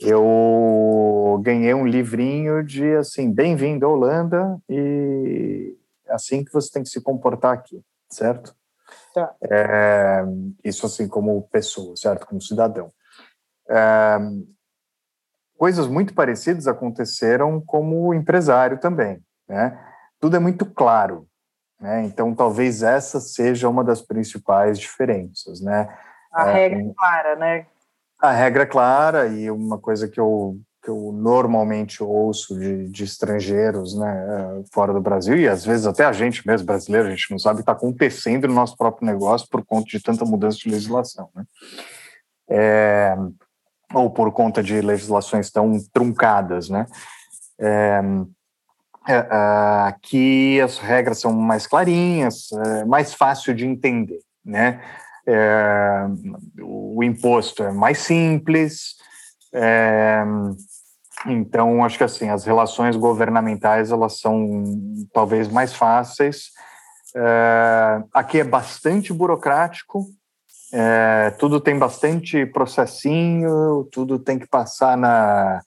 [0.00, 5.76] eu ganhei um livrinho de assim: bem-vindo à Holanda e
[6.08, 8.54] assim que você tem que se comportar aqui, certo?
[9.14, 9.32] Tá.
[9.42, 10.24] É,
[10.64, 12.26] isso assim como pessoa, certo?
[12.26, 12.90] Como cidadão.
[13.68, 14.18] É,
[15.56, 19.78] coisas muito parecidas aconteceram como empresário também né?
[20.20, 21.26] Tudo é muito claro,
[21.80, 22.04] né?
[22.04, 25.88] Então, talvez essa seja uma das principais diferenças, né?
[26.32, 27.66] A é, regra é clara, né?
[28.20, 33.04] A regra é clara e uma coisa que eu que eu normalmente ouço de, de,
[33.04, 37.30] estrangeiros, né, fora do Brasil, e às vezes até a gente mesmo, brasileiro, a gente
[37.30, 40.58] não sabe o que está acontecendo no nosso próprio negócio por conta de tanta mudança
[40.58, 41.44] de legislação, né?
[42.50, 43.16] É,
[43.94, 46.84] ou por conta de legislações tão truncadas, né?
[47.58, 48.02] É,
[49.08, 54.80] uh, que as regras são mais clarinhas, uh, mais fácil de entender, né?
[55.26, 56.06] É,
[56.60, 58.96] o imposto é mais simples,
[59.54, 60.22] é,
[61.26, 64.62] então acho que assim as relações governamentais elas são
[65.14, 66.50] talvez mais fáceis.
[67.16, 70.04] É, aqui é bastante burocrático,
[70.70, 75.62] é, tudo tem bastante processinho, tudo tem que passar na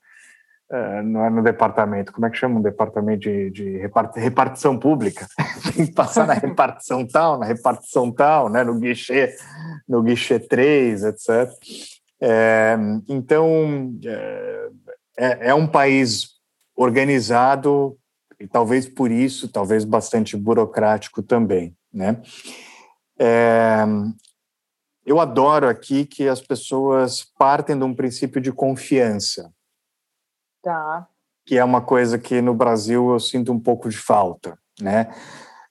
[0.69, 3.77] Uh, não é no departamento, como é que chama um departamento de, de
[4.15, 5.25] repartição pública?
[5.73, 9.34] Tem que passar na repartição tal, na repartição tal, né, no guichê,
[9.88, 11.49] no guichê 3, etc.
[12.19, 12.75] É,
[13.08, 14.69] então, é,
[15.17, 16.32] é, é, um país
[16.75, 17.97] organizado
[18.39, 22.21] e talvez por isso, talvez bastante burocrático também, né?
[23.19, 23.86] É,
[25.06, 29.51] eu adoro aqui que as pessoas partem de um princípio de confiança,
[30.67, 31.08] Tá.
[31.45, 35.15] Que é uma coisa que no Brasil eu sinto um pouco de falta, né?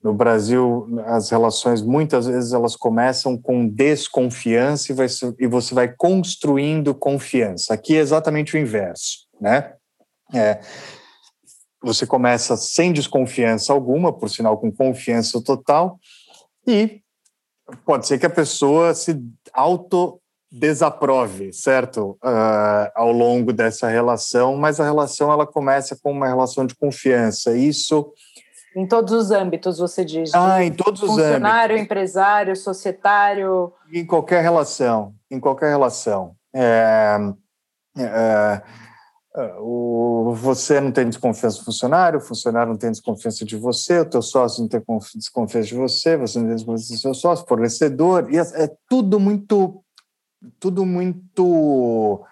[0.02, 5.06] No Brasil, as relações muitas vezes elas começam com desconfiança e, vai,
[5.38, 7.74] e você vai construindo confiança.
[7.74, 9.74] Aqui é exatamente o inverso, né?
[10.32, 10.61] É,
[11.82, 16.00] você começa sem desconfiança alguma, por sinal com confiança total,
[16.66, 17.02] e
[17.85, 20.18] pode ser que a pessoa se auto
[20.59, 22.19] desaprove, certo?
[22.25, 27.57] Uh, ao longo dessa relação, mas a relação ela começa com uma relação de confiança.
[27.57, 28.12] Isso
[28.77, 30.35] em todos os âmbitos, você diz.
[30.35, 31.25] Ah, em todos os âmbitos.
[31.25, 33.73] Funcionário, empresário, societário.
[33.90, 36.37] Em qualquer relação, em qualquer relação.
[36.55, 37.16] É,
[37.97, 38.62] é,
[39.35, 44.01] é o, você não tem desconfiança do funcionário, o funcionário não tem desconfiança de você,
[44.01, 44.83] o teu sócio não tem
[45.14, 49.19] desconfiança de você, você não tem desconfiança do seu sócio, fornecedor, e é, é tudo
[49.19, 49.83] muito
[50.59, 52.25] tudo muito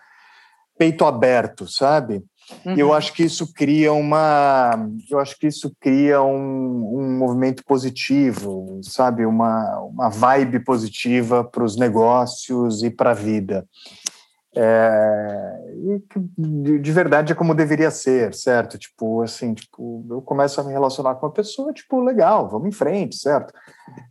[0.76, 2.24] peito aberto, sabe?
[2.64, 2.76] Uhum.
[2.76, 8.80] Eu acho que isso cria uma, eu acho que isso cria um, um movimento positivo,
[8.82, 9.24] sabe?
[9.24, 13.66] Uma, uma vibe positiva para os negócios e para a vida.
[14.56, 15.64] É,
[16.38, 18.78] de, de, verdade é como deveria ser, certo?
[18.78, 22.72] Tipo, assim, tipo, eu começo a me relacionar com uma pessoa, tipo, legal, vamos em
[22.72, 23.52] frente, certo?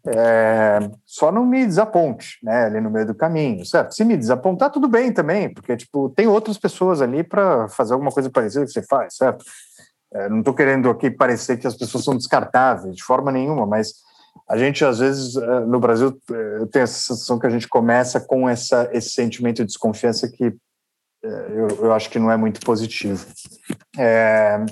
[0.06, 3.94] É, só não me desaponte, né, ali no meio do caminho, certo?
[3.94, 8.12] Se me desapontar, tudo bem também, porque, tipo, tem outras pessoas ali para fazer alguma
[8.12, 9.46] coisa parecida que você faz, certo?
[10.14, 13.94] É, não estou querendo aqui parecer que as pessoas são descartáveis, de forma nenhuma, mas
[14.50, 18.20] a gente, às vezes, é, no Brasil, eu tenho a sensação que a gente começa
[18.20, 20.56] com essa, esse sentimento de desconfiança que
[21.24, 23.26] é, eu, eu acho que não é muito positivo.
[23.98, 24.64] É,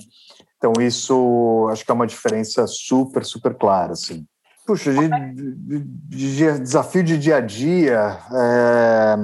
[0.58, 4.26] então, isso acho que é uma diferença super, super clara, assim.
[4.68, 9.16] Puxa, de, de, de desafio de dia a dia, é,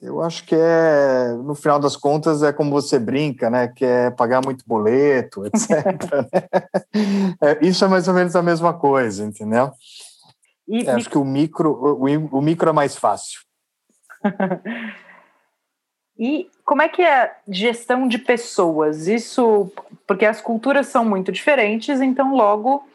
[0.00, 3.68] eu acho que é, no final das contas, é como você brinca, né?
[3.68, 5.70] Que é pagar muito boleto, etc.
[5.70, 7.34] Né?
[7.42, 9.72] é, isso é mais ou menos a mesma coisa, entendeu?
[10.68, 13.40] E, é, acho que o micro, o, o micro é mais fácil.
[16.18, 19.06] e como é que é gestão de pessoas?
[19.06, 19.72] Isso,
[20.06, 22.86] porque as culturas são muito diferentes, então logo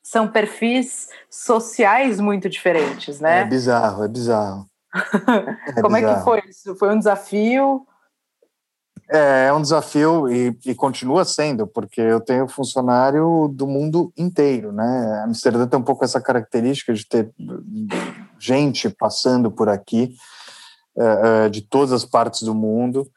[0.00, 3.40] são perfis sociais muito diferentes, né?
[3.40, 4.69] É bizarro, é bizarro.
[4.94, 6.12] É Como bizarro.
[6.12, 6.74] é que foi isso?
[6.76, 7.86] Foi um desafio?
[9.10, 14.72] É, é um desafio e, e, continua sendo, porque eu tenho funcionário do mundo inteiro,
[14.72, 15.22] né?
[15.24, 17.32] Amsterdã tem um pouco essa característica de ter
[18.38, 20.14] gente passando por aqui
[20.96, 23.10] é, é de todas as partes do mundo.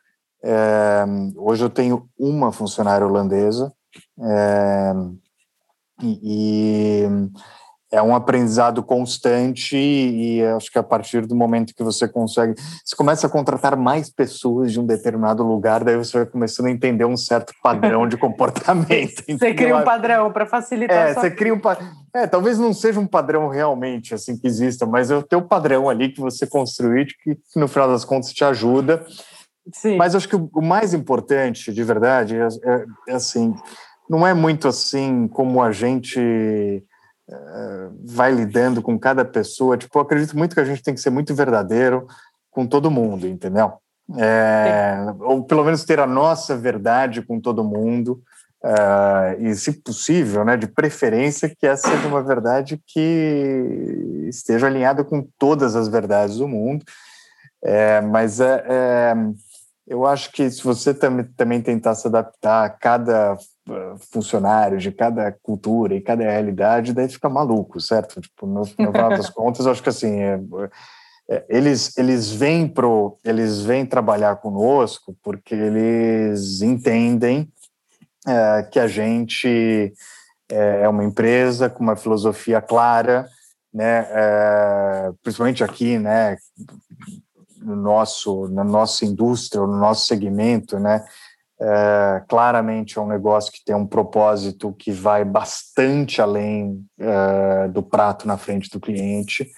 [1.38, 3.72] Hoje eu tenho uma funcionária holandesa
[6.02, 7.08] e
[7.94, 12.96] é um aprendizado constante e acho que a partir do momento que você consegue, você
[12.96, 17.06] começa a contratar mais pessoas de um determinado lugar, daí você vai começando a entender
[17.06, 19.22] um certo padrão de comportamento.
[19.30, 21.10] você cria um padrão para facilitar.
[21.10, 21.62] É, você cria um
[22.16, 25.88] é, talvez não seja um padrão realmente assim que exista, mas é o teu padrão
[25.88, 29.06] ali que você construiu, que no final das contas te ajuda.
[29.72, 29.98] Sim.
[29.98, 33.54] Mas acho que o mais importante, de verdade, é, é, é assim,
[34.10, 36.84] não é muito assim como a gente
[38.04, 39.78] vai lidando com cada pessoa.
[39.78, 42.08] Tipo, acredito muito que a gente tem que ser muito verdadeiro
[42.52, 43.74] com todo mundo, entendeu?
[44.18, 48.22] É, ou pelo menos ter a nossa verdade com todo mundo.
[48.64, 55.04] Uh, e, se possível, né, de preferência, que essa seja uma verdade que esteja alinhada
[55.04, 56.86] com todas as verdades do mundo.
[57.62, 59.14] É, mas é, é,
[59.86, 63.38] eu acho que se você tam também tentar se adaptar a cada
[64.12, 68.20] funcionários de cada cultura e cada realidade, daí fica maluco, certo?
[68.20, 70.40] Tipo, no, no final das contas, acho que assim, é,
[71.30, 77.50] é, eles eles vêm pro, eles vêm trabalhar conosco porque eles entendem
[78.28, 79.94] é, que a gente
[80.52, 83.28] é, é uma empresa com uma filosofia clara,
[83.74, 84.08] né?
[84.10, 86.38] É, principalmente aqui, né?
[87.60, 91.04] No nosso, na nossa indústria, no nosso segmento, né?
[91.62, 97.82] É, claramente é um negócio que tem um propósito que vai bastante além é, do
[97.82, 99.50] prato na frente do cliente.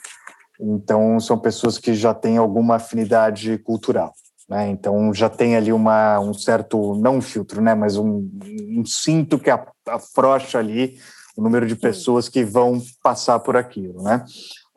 [0.60, 4.14] Então, são pessoas que já têm alguma afinidade cultural.
[4.48, 4.70] Né?
[4.70, 7.74] Então, já tem ali uma, um certo, não um filtro, né?
[7.74, 8.30] mas um,
[8.70, 9.50] um cinto que
[9.88, 10.98] afrouxa ali
[11.36, 14.02] o número de pessoas que vão passar por aquilo.
[14.04, 14.24] Né?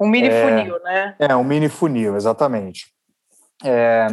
[0.00, 1.16] Um mini é, funil, né?
[1.18, 2.86] É, um mini funil, exatamente.
[3.64, 4.06] É,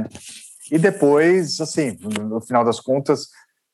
[0.72, 3.28] e depois, assim, no final das contas,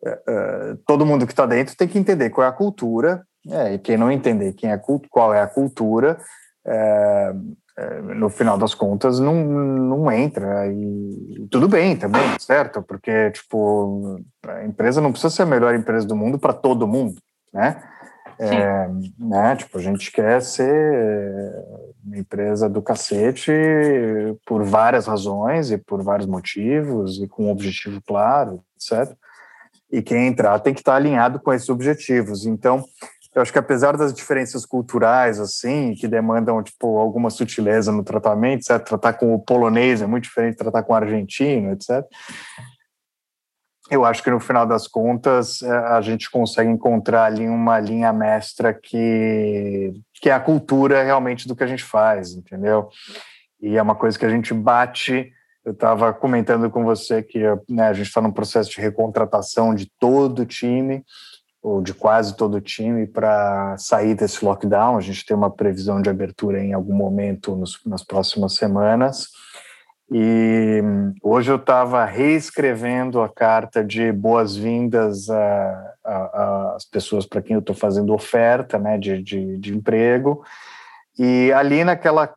[0.04, 3.74] é, é, todo mundo que está dentro tem que entender qual é a cultura, é,
[3.74, 6.20] e quem não entender quem é, qual é a cultura,
[6.66, 7.34] é,
[7.78, 10.68] é, no final das contas, não, não entra.
[10.68, 12.82] E tudo bem também, certo?
[12.82, 17.16] Porque, tipo, a empresa não precisa ser a melhor empresa do mundo para todo mundo,
[17.54, 17.82] né?
[18.40, 18.88] É,
[19.20, 19.56] né?
[19.56, 21.54] Tipo, a gente quer ser
[22.06, 23.52] uma empresa do cacete
[24.46, 29.16] por várias razões e por vários motivos e com um objetivo claro, etc.
[29.92, 32.46] E quem entrar tem que estar alinhado com esses objetivos.
[32.46, 32.84] Então,
[33.34, 38.62] eu acho que apesar das diferenças culturais, assim, que demandam, tipo, alguma sutileza no tratamento,
[38.62, 42.06] etc., tratar com o polonês é muito diferente de tratar com o argentino, etc.,
[43.92, 48.14] eu acho que no final das contas é, a gente consegue encontrar ali uma linha
[48.14, 52.88] mestra que, que é a cultura realmente do que a gente faz, entendeu?
[53.62, 55.30] E é uma coisa que a gente bate.
[55.66, 59.92] Eu estava comentando com você que né, a gente está num processo de recontratação de
[60.00, 61.04] todo o time,
[61.62, 64.98] ou de quase todo o time, para sair desse lockdown.
[64.98, 69.28] A gente tem uma previsão de abertura em algum momento nos, nas próximas semanas.
[70.14, 70.82] E
[71.24, 78.14] hoje eu estava reescrevendo a carta de boas-vindas às pessoas para quem eu estou fazendo
[78.14, 80.44] oferta né, de, de, de, emprego.
[81.18, 82.34] E ali naquela,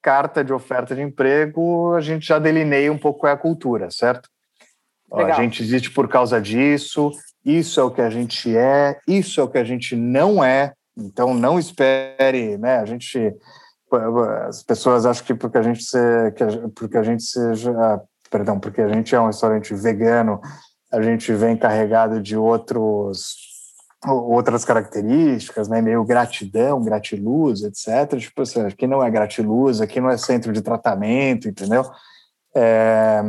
[0.00, 3.90] carta de oferta de emprego, a gente já delineia um pouco qual é a cultura,
[3.90, 4.28] certo?
[5.12, 5.32] Legal.
[5.32, 7.10] A gente existe por causa disso,
[7.44, 10.72] isso é o que a gente é, isso é o que a gente não é,
[10.96, 12.78] então não espere, né?
[12.78, 13.34] A gente
[14.46, 15.98] as pessoas acham que porque a gente se,
[16.36, 20.40] que a, porque a gente seja, ah, perdão, porque a gente é um restaurante vegano,
[20.92, 23.48] a gente vem carregado de outros
[24.06, 28.16] outras características, né, meio gratidão, gratiluz, etc.
[28.18, 31.84] Tipo, assim, aqui não é gratiluz, aqui não é centro de tratamento, entendeu?
[32.54, 33.20] É,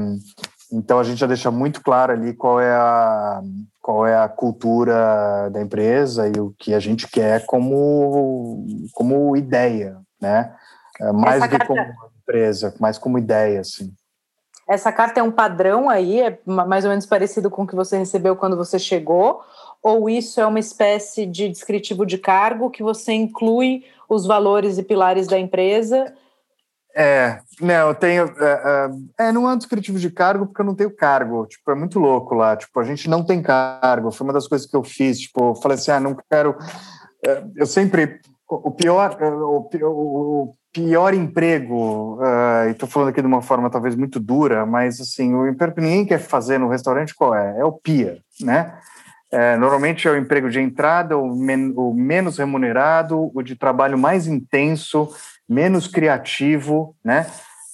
[0.71, 3.41] então a gente já deixa muito claro ali qual é a
[3.81, 9.97] qual é a cultura da empresa e o que a gente quer como como ideia,
[10.21, 10.55] né?
[10.99, 11.73] É, mais Essa do que carta...
[11.73, 13.93] como empresa, mais como ideia, assim.
[14.67, 17.97] Essa carta é um padrão aí, é mais ou menos parecido com o que você
[17.97, 19.41] recebeu quando você chegou,
[19.81, 24.83] ou isso é uma espécie de descritivo de cargo que você inclui os valores e
[24.83, 26.13] pilares da empresa
[26.95, 28.25] é, não, eu tenho.
[28.25, 28.89] É,
[29.19, 31.45] é, é, não é um descritivo de cargo porque eu não tenho cargo.
[31.45, 32.57] Tipo, é muito louco lá.
[32.57, 34.11] Tipo, a gente não tem cargo.
[34.11, 35.19] Foi uma das coisas que eu fiz.
[35.19, 36.57] Tipo, eu falei assim: ah, não quero.
[37.25, 38.19] É, eu sempre.
[38.49, 43.95] O pior, o, o pior emprego, uh, e estou falando aqui de uma forma talvez
[43.95, 47.59] muito dura, mas assim, o emprego que ninguém quer fazer no restaurante qual é?
[47.59, 48.75] É o PIA, né?
[49.31, 53.97] É, normalmente é o emprego de entrada, o, men o menos remunerado, o de trabalho
[53.97, 55.07] mais intenso,
[55.47, 57.27] menos criativo, né?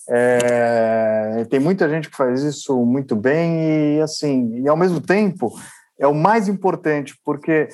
[0.10, 5.52] É, tem muita gente que faz isso muito bem e assim, e ao mesmo tempo
[5.98, 7.70] é o mais importante porque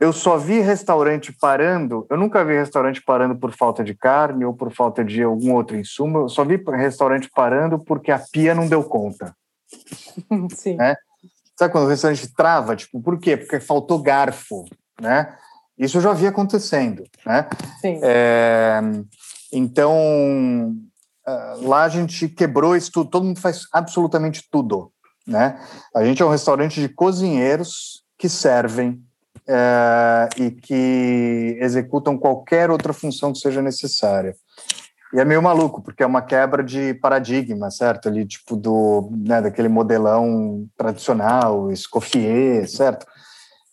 [0.00, 4.52] eu só vi restaurante parando, eu nunca vi restaurante parando por falta de carne ou
[4.52, 8.66] por falta de algum outro insumo, eu só vi restaurante parando porque a pia não
[8.66, 9.34] deu conta.
[10.54, 10.74] Sim.
[10.76, 10.96] Né?
[11.56, 12.74] Sabe quando o restaurante trava?
[12.74, 13.36] Tipo, por quê?
[13.36, 14.64] Porque faltou garfo,
[15.00, 15.36] né?
[15.78, 17.48] Isso eu já vi acontecendo, né?
[17.80, 18.00] Sim.
[18.02, 18.80] É,
[19.52, 20.74] então,
[21.24, 24.92] ah, lá a gente quebrou isso tudo, todo mundo faz absolutamente tudo,
[25.24, 25.60] né?
[25.94, 29.03] A gente é um restaurante de cozinheiros que servem
[29.48, 34.34] é, e que executam qualquer outra função que seja necessária.
[35.12, 38.08] E é meio maluco, porque é uma quebra de paradigma, certo?
[38.08, 43.06] Ali, tipo, do, né, daquele modelão tradicional, Escoffier, certo?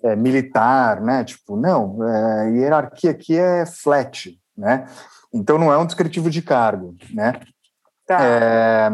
[0.04, 1.24] é, militar, né?
[1.24, 4.88] Tipo, não, é, hierarquia aqui é flat, né?
[5.34, 7.40] Então não é um descritivo de cargo, né?
[8.06, 8.20] Tá.
[8.22, 8.90] É,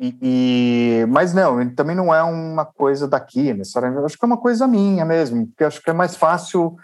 [0.00, 4.04] e, e, mas não, também não é uma coisa daqui, necessariamente.
[4.04, 6.76] Acho que é uma coisa minha mesmo, porque acho que é mais fácil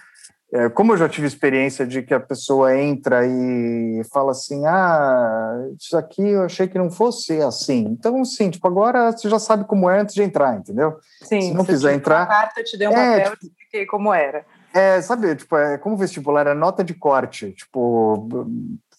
[0.55, 5.67] é, como eu já tive experiência de que a pessoa entra e fala assim, ah,
[5.77, 7.87] isso aqui eu achei que não fosse assim.
[7.91, 10.97] Então, sim, tipo, agora você já sabe como é antes de entrar, entendeu?
[11.25, 12.23] Sim, se não quiser entrar...
[12.23, 14.47] A carta, te deu um é, papel tipo, expliquei como era.
[14.73, 18.47] É, sabe, tipo, é como vestibular, é nota de corte, tipo,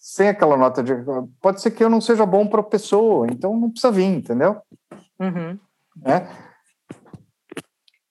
[0.06, 0.92] sem aquela nota de...
[1.42, 4.56] Pode ser que eu não seja bom para a pessoa, então não precisa vir, entendeu?
[5.18, 5.58] Uhum.
[6.04, 6.28] É?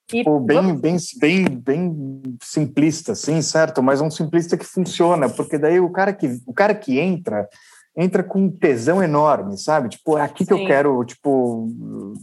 [0.06, 3.82] Tipo, bem, bem, bem, bem simplista, sim, certo?
[3.82, 7.48] Mas um simplista que funciona, porque daí o cara que, o cara que entra
[7.96, 9.88] entra com um tesão enorme, sabe?
[9.88, 10.60] Tipo, é aqui que Sim.
[10.60, 11.66] eu quero, tipo...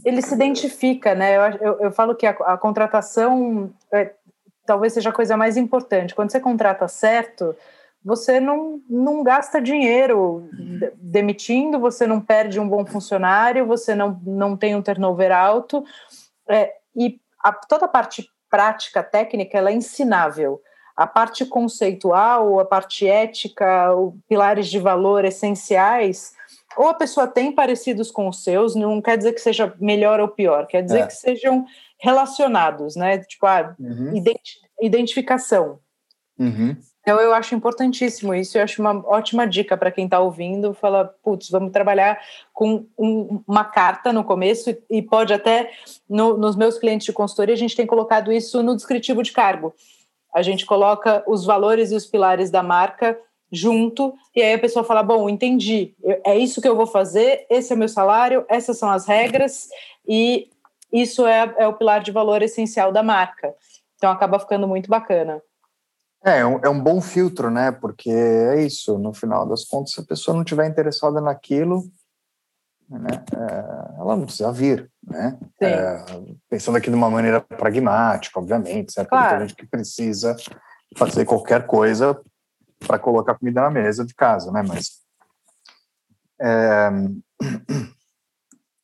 [0.04, 1.36] Ele se identifica, né?
[1.36, 4.12] Eu, eu, eu falo que a, a contratação é,
[4.64, 6.14] talvez seja a coisa mais importante.
[6.14, 7.56] Quando você contrata certo,
[8.04, 10.46] você não, não gasta dinheiro
[10.96, 15.82] demitindo, você não perde um bom funcionário, você não, não tem um turnover alto,
[16.46, 20.60] é, e a, toda a parte prática, técnica, ela é ensinável.
[20.94, 23.88] A parte conceitual, a parte ética,
[24.28, 26.34] pilares de valor essenciais,
[26.76, 30.28] ou a pessoa tem parecidos com os seus, não quer dizer que seja melhor ou
[30.28, 31.06] pior, quer dizer é.
[31.06, 31.64] que sejam
[31.98, 33.18] relacionados, né?
[33.18, 34.12] Tipo, a ah, uhum.
[34.80, 35.78] identificação.
[36.38, 36.76] Uhum.
[37.04, 41.14] Então, eu acho importantíssimo isso, eu acho uma ótima dica para quem está ouvindo, fala,
[41.22, 42.18] putz, vamos trabalhar
[42.50, 45.70] com um, uma carta no começo e pode até,
[46.08, 49.74] no, nos meus clientes de consultoria, a gente tem colocado isso no descritivo de cargo.
[50.34, 53.20] A gente coloca os valores e os pilares da marca
[53.52, 55.94] junto, e aí a pessoa fala, bom, entendi,
[56.24, 59.68] é isso que eu vou fazer, esse é o meu salário, essas são as regras,
[60.08, 60.48] e
[60.90, 63.54] isso é, é o pilar de valor essencial da marca.
[63.96, 65.42] Então, acaba ficando muito bacana.
[66.24, 67.70] É, é um, é um bom filtro, né?
[67.70, 71.84] Porque é isso, no final das contas, se a pessoa não estiver interessada naquilo,
[72.88, 75.38] né, é, ela não precisa vir, né?
[75.60, 76.04] É,
[76.48, 79.10] pensando aqui de uma maneira pragmática, obviamente, certo?
[79.10, 79.30] Claro.
[79.30, 80.34] Tem gente que precisa
[80.96, 82.18] fazer qualquer coisa
[82.86, 84.62] para colocar comida na mesa de casa, né?
[84.66, 85.02] Mas
[86.40, 86.90] é,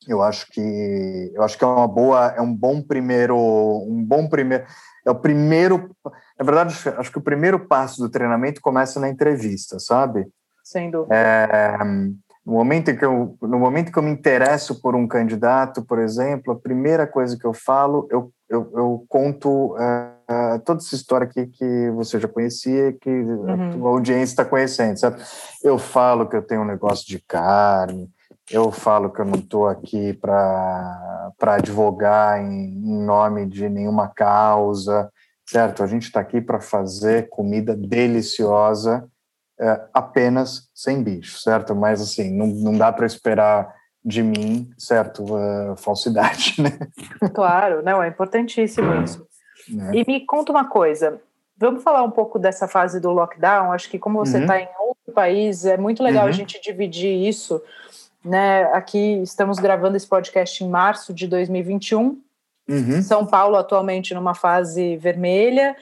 [0.07, 4.27] eu acho que eu acho que é uma boa, é um bom primeiro, um bom
[4.27, 4.65] primeiro
[5.05, 5.95] é o primeiro.
[6.41, 10.27] Na verdade, acho que o primeiro passo do treinamento começa na entrevista, sabe?
[10.63, 11.13] sem dúvida.
[11.13, 11.77] É,
[12.43, 16.53] no momento, que eu, no momento que eu me interesso por um candidato, por exemplo,
[16.53, 21.45] a primeira coisa que eu falo, eu, eu, eu conto uh, toda essa história aqui
[21.45, 23.85] que você já conhecia, que uhum.
[23.85, 25.21] a audiência está conhecendo, sabe?
[25.63, 28.09] Eu falo que eu tenho um negócio de carne,
[28.49, 35.11] eu falo que eu não estou aqui para advogar em, em nome de nenhuma causa,
[35.51, 35.83] certo?
[35.83, 39.05] A gente está aqui para fazer comida deliciosa
[39.59, 41.75] é, apenas sem bicho, certo?
[41.75, 45.23] Mas assim, não, não dá para esperar de mim, certo?
[45.23, 46.79] Uh, falsidade, né?
[47.33, 49.27] Claro, não, é importantíssimo isso.
[49.91, 49.97] É.
[49.97, 51.21] E me conta uma coisa,
[51.57, 53.73] vamos falar um pouco dessa fase do lockdown?
[53.73, 54.61] Acho que como você está uhum.
[54.61, 56.29] em outro país, é muito legal uhum.
[56.29, 57.61] a gente dividir isso.
[58.23, 58.63] Né?
[58.73, 62.19] Aqui estamos gravando esse podcast em março de 2021.
[62.71, 63.01] Uhum.
[63.01, 65.75] São Paulo atualmente numa fase vermelha,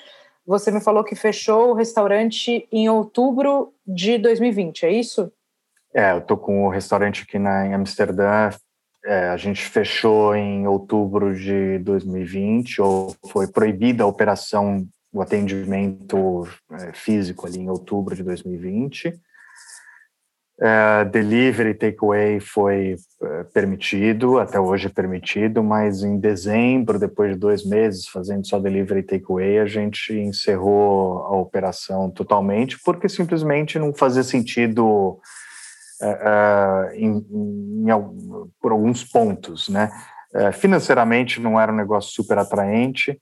[0.45, 5.31] você me falou que fechou o restaurante em outubro de 2020, é isso?
[5.93, 8.49] É, eu tô com o restaurante aqui na, em Amsterdã.
[9.05, 16.47] É, a gente fechou em outubro de 2020, ou foi proibida a operação, o atendimento
[16.71, 19.19] é, físico ali em outubro de 2020.
[20.61, 27.39] Uh, delivery, takeaway foi uh, permitido, até hoje é permitido, mas em dezembro, depois de
[27.39, 33.93] dois meses fazendo só delivery takeaway, a gente encerrou a operação totalmente, porque simplesmente não
[33.93, 35.17] fazia sentido
[36.01, 37.85] uh, em, em,
[38.61, 39.89] por alguns pontos, né?
[40.53, 43.19] financeiramente não era um negócio super atraente,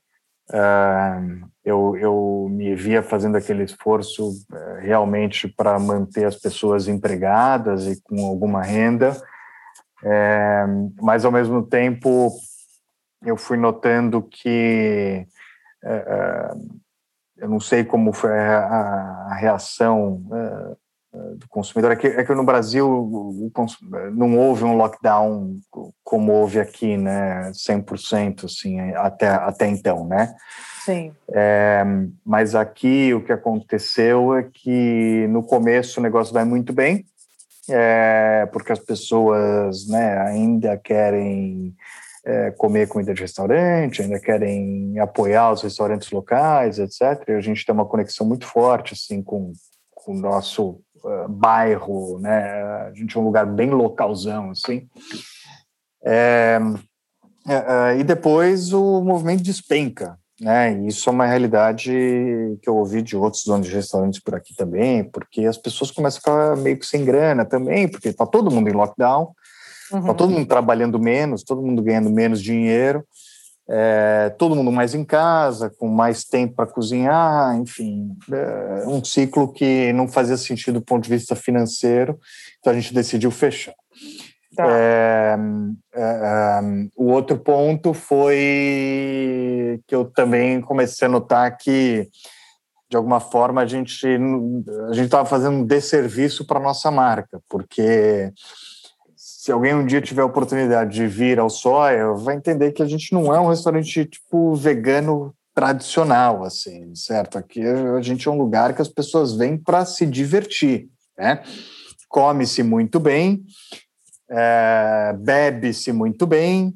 [0.50, 7.86] Uh, eu, eu me via fazendo aquele esforço uh, realmente para manter as pessoas empregadas
[7.86, 9.10] e com alguma renda,
[10.02, 12.30] uh, mas ao mesmo tempo
[13.24, 15.26] eu fui notando que
[15.84, 16.50] eh,
[17.36, 18.60] eu não sei como foi a,
[19.28, 20.22] a reação
[21.12, 21.92] do consumidor.
[21.92, 23.50] É que, é que no Brasil
[24.12, 25.58] não houve um lockdown
[26.04, 30.34] como houve aqui, né, 100%, assim, até, até então, né?
[30.84, 31.12] Sim.
[31.34, 31.84] É,
[32.24, 37.04] mas aqui o que aconteceu é que no começo o negócio vai muito bem,
[37.68, 41.74] é, porque as pessoas né, ainda querem
[42.24, 47.22] é, comer comida de restaurante, ainda querem apoiar os restaurantes locais, etc.
[47.28, 49.52] E a gente tem uma conexão muito forte assim com,
[49.94, 52.62] com o nosso uh, bairro, né?
[52.88, 54.88] A gente é um lugar bem localzão, assim.
[56.04, 56.58] É,
[57.98, 60.72] e depois o movimento despenca, né?
[60.86, 61.90] Isso é uma realidade
[62.62, 66.18] que eu ouvi de outros donos de restaurantes por aqui também, porque as pessoas começam
[66.18, 69.32] a ficar meio que sem grana também, porque está todo mundo em lockdown,
[69.84, 70.14] está uhum.
[70.14, 73.04] todo mundo trabalhando menos, todo mundo ganhando menos dinheiro,
[73.70, 79.52] é, todo mundo mais em casa, com mais tempo para cozinhar, enfim, é um ciclo
[79.52, 82.18] que não fazia sentido do ponto de vista financeiro,
[82.58, 83.74] então a gente decidiu fechar.
[84.56, 84.64] Tá.
[84.66, 85.36] É,
[85.94, 86.60] é, é,
[86.96, 92.08] o outro ponto foi que eu também comecei a notar que,
[92.90, 98.32] de alguma forma, a gente a gente estava fazendo um desserviço para nossa marca, porque
[99.38, 102.86] se alguém um dia tiver a oportunidade de vir ao Soia, vai entender que a
[102.86, 107.38] gente não é um restaurante tipo vegano tradicional, assim, certo?
[107.38, 111.40] Aqui a gente é um lugar que as pessoas vêm para se divertir, né?
[112.08, 113.44] Come-se muito bem,
[114.28, 116.74] é, bebe-se muito bem,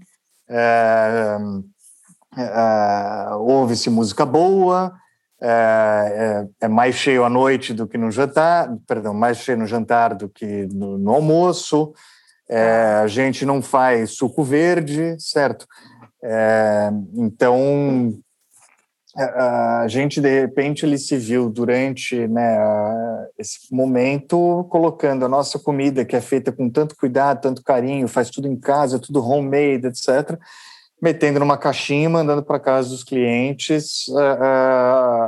[0.48, 1.38] é,
[2.38, 4.94] é, ouve-se música boa,
[5.40, 9.66] é, é, é, mais cheio à noite do que no jantar, perdão, mais cheio no
[9.66, 11.92] jantar do que no, no almoço,
[12.54, 15.66] é, a gente não faz suco verde, certo?
[16.22, 18.12] É, então,
[19.16, 22.58] a gente, de repente, ele se viu durante né,
[23.38, 28.28] esse momento colocando a nossa comida, que é feita com tanto cuidado, tanto carinho, faz
[28.28, 30.38] tudo em casa, tudo homemade, etc.,
[31.00, 34.04] metendo numa caixinha, mandando para casa dos clientes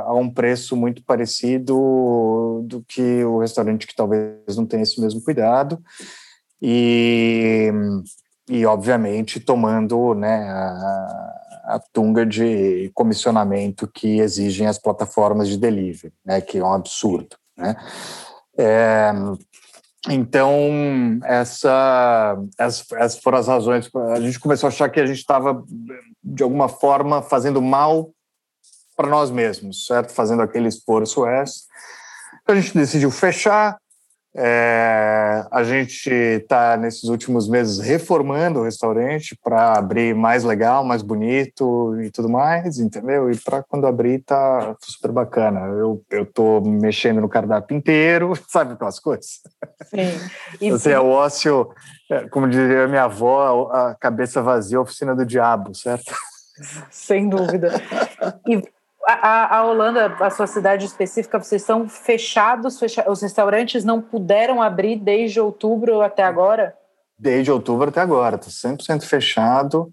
[0.07, 5.21] a um preço muito parecido do que o restaurante que talvez não tenha esse mesmo
[5.21, 5.77] cuidado
[6.61, 7.71] e,
[8.49, 11.35] e obviamente tomando né, a,
[11.65, 17.35] a tunga de comissionamento que exigem as plataformas de delivery, né, que é um absurdo.
[17.57, 17.75] Né?
[18.57, 19.11] É,
[20.09, 20.49] então,
[21.23, 23.89] essa, essas, essas foram as razões.
[24.13, 25.63] A gente começou a achar que a gente estava,
[26.23, 28.11] de alguma forma, fazendo mal
[28.95, 30.13] para nós mesmos, certo?
[30.13, 31.23] Fazendo aquele esforço.
[31.25, 33.77] Então, a gente decidiu fechar,
[34.37, 41.01] É, a gente está, nesses últimos meses, reformando o restaurante para abrir mais legal, mais
[41.01, 43.31] bonito e tudo mais, entendeu?
[43.31, 45.61] E para quando abrir, tá super bacana.
[45.67, 49.39] Eu estou mexendo no cardápio inteiro, sabe aquelas coisas?
[49.85, 50.19] Sim.
[50.59, 50.69] E...
[50.69, 51.69] Você é o ócio,
[52.11, 56.13] é, como diria minha avó, a cabeça vazia, a oficina do diabo, certo?
[56.91, 57.81] Sem dúvida.
[58.47, 58.61] E
[59.07, 64.61] a, a, Holanda, a sua cidade específica, vocês estão fechados, fecha, os restaurantes não puderam
[64.61, 66.75] abrir desde outubro até agora?
[67.17, 69.91] Desde outubro até agora, está 100% fechado.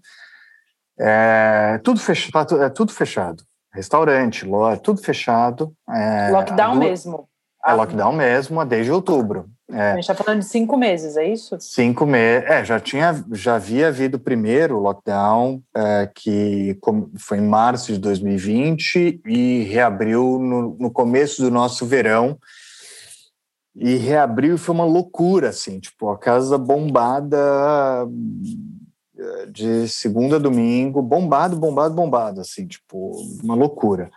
[0.99, 3.43] É, tudo, fechado, é tudo fechado.
[3.73, 5.73] Restaurante, loja, tudo fechado.
[5.89, 7.27] É, Lockdown mesmo.
[7.65, 9.49] É lockdown mesmo, desde outubro.
[9.71, 9.91] É.
[9.91, 11.57] A gente está falando de cinco meses, é isso?
[11.59, 12.49] Cinco meses.
[12.49, 16.77] É, já tinha, já havia havido o primeiro lockdown, é, que
[17.17, 22.37] foi em março de 2020 e reabriu no, no começo do nosso verão.
[23.75, 28.05] E reabriu e foi uma loucura, assim, tipo, a casa bombada
[29.17, 33.11] é, de segunda a domingo, bombado, bombado, bombado, assim, tipo,
[33.43, 34.11] uma loucura.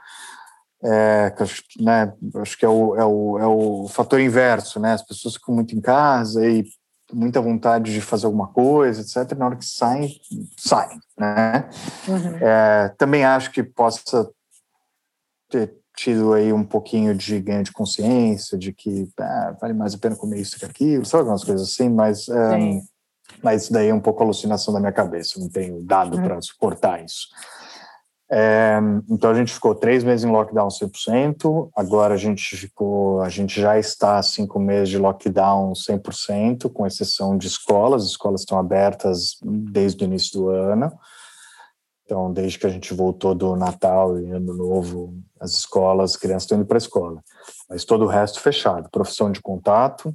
[0.83, 1.35] É,
[1.81, 4.93] né, acho que é o, é, o, é o fator inverso, né?
[4.93, 6.64] As pessoas ficam muito em casa e
[7.12, 9.37] muita vontade de fazer alguma coisa, etc.
[9.39, 10.20] Na hora que saem,
[10.57, 11.68] saem, né?
[12.09, 12.37] Uhum.
[12.41, 14.29] É, também acho que possa
[15.49, 19.99] ter tido aí um pouquinho de ganho de consciência, de que ah, vale mais a
[19.99, 22.83] pena comer isso que aquilo, sabe algumas coisas assim, mas, um,
[23.43, 26.22] mas isso daí é um pouco alucinação da minha cabeça, não tenho dado uhum.
[26.22, 27.29] para suportar isso.
[28.29, 33.29] É, então a gente ficou três meses em lockdown 100%, agora a gente ficou, a
[33.29, 38.59] gente já está cinco meses de lockdown 100%, com exceção de escolas, as escolas estão
[38.59, 40.93] abertas desde o início do ano,
[42.05, 46.43] então desde que a gente voltou do Natal e Ano Novo, as escolas, as crianças
[46.45, 47.22] estão indo para a escola,
[47.70, 50.12] mas todo o resto fechado, profissão de contato,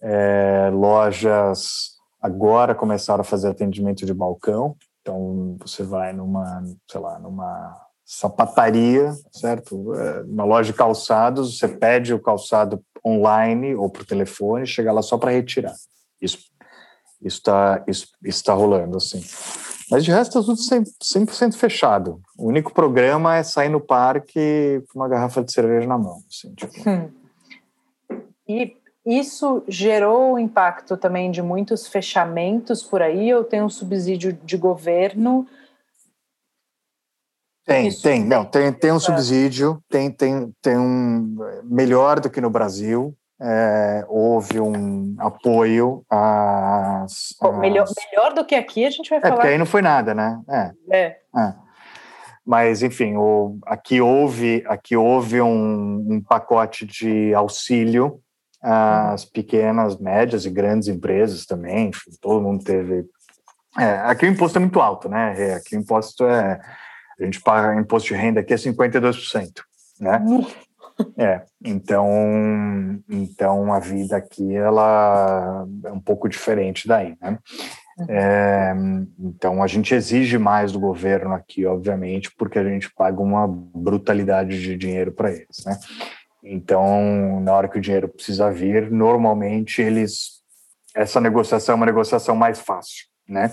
[0.00, 7.18] é, lojas agora começaram a fazer atendimento de balcão, então, você vai numa, sei lá,
[7.18, 9.94] numa sapataria, certo?
[9.94, 15.02] É, uma loja de calçados, você pede o calçado online ou por telefone, chega lá
[15.02, 15.74] só para retirar.
[16.18, 16.38] Isso
[17.22, 19.22] está isso, isso tá rolando, assim.
[19.90, 22.22] Mas de resto, está tudo 100%, 100 fechado.
[22.38, 26.22] O único programa é sair no parque com uma garrafa de cerveja na mão.
[26.30, 26.72] Assim, tipo.
[26.88, 27.10] hum.
[28.48, 28.74] E
[29.06, 34.56] isso gerou o impacto também de muitos fechamentos por aí, ou tem um subsídio de
[34.56, 35.46] governo?
[37.66, 38.02] Tem, Isso.
[38.02, 39.00] tem, não, tem, tem um é.
[39.00, 43.14] subsídio, tem, tem, tem um melhor do que no Brasil.
[43.40, 47.58] É, houve um apoio às, às...
[47.58, 49.34] Melhor, melhor do que aqui, a gente vai é, falar.
[49.34, 50.40] É, porque aí não foi nada, né?
[50.48, 50.70] É.
[50.90, 51.06] é.
[51.36, 51.54] é.
[52.46, 58.20] Mas, enfim, o, aqui houve, aqui houve um, um pacote de auxílio
[58.66, 63.04] as pequenas, médias e grandes empresas também, enfim, todo mundo teve.
[63.78, 65.54] É, aqui o imposto é muito alto, né?
[65.54, 66.58] Aqui o imposto é.
[67.20, 69.62] A gente paga imposto de renda aqui é 52%,
[70.00, 70.24] né?
[71.18, 72.08] É, então,
[73.08, 77.38] então a vida aqui ela é um pouco diferente daí, né?
[78.08, 78.74] É,
[79.18, 84.60] então a gente exige mais do governo aqui, obviamente, porque a gente paga uma brutalidade
[84.60, 85.76] de dinheiro para eles, né?
[86.44, 90.34] Então, na hora que o dinheiro precisa vir, normalmente eles
[90.94, 93.52] essa negociação é uma negociação mais fácil, né?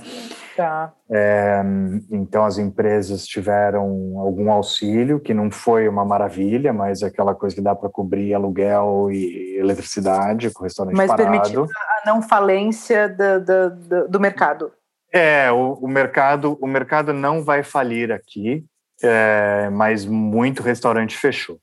[0.56, 0.94] Tá.
[1.10, 1.64] É,
[2.12, 7.56] então as empresas tiveram algum auxílio que não foi uma maravilha, mas é aquela coisa
[7.56, 11.30] que dá para cobrir aluguel e eletricidade com o restaurante mas parado.
[11.30, 14.72] Mas permitiu a não falência do, do, do mercado.
[15.12, 18.64] É, o, o, mercado o mercado não vai falir aqui,
[19.02, 21.60] é, mas muito restaurante fechou.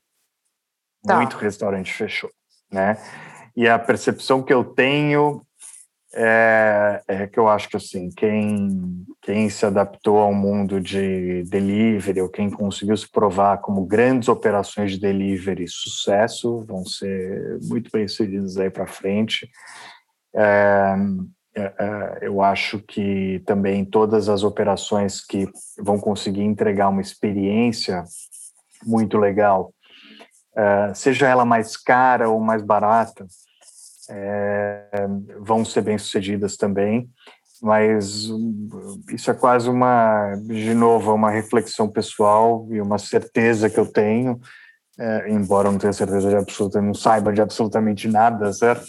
[1.03, 1.15] Tá.
[1.15, 2.29] Muito restaurante fechou,
[2.71, 2.97] né?
[3.55, 5.41] E a percepção que eu tenho
[6.13, 12.21] é, é, que eu acho que assim quem quem se adaptou ao mundo de delivery
[12.21, 18.07] ou quem conseguiu se provar como grandes operações de delivery sucesso vão ser muito bem
[18.07, 19.47] sucedidos aí para frente
[20.35, 20.95] é,
[21.55, 25.47] é, é, eu acho que também todas as operações que
[25.77, 28.03] vão conseguir entregar uma experiência
[28.83, 29.71] muito legal
[30.59, 33.25] é, seja ela mais cara ou mais barata,
[34.09, 35.07] é,
[35.39, 37.09] vão ser bem sucedidas também,
[37.61, 38.27] mas
[39.09, 44.39] isso é quase uma, de novo, uma reflexão pessoal e uma certeza que eu tenho,
[44.99, 48.87] é, embora eu não tenha certeza de absoluta, não saiba de absolutamente nada, certo?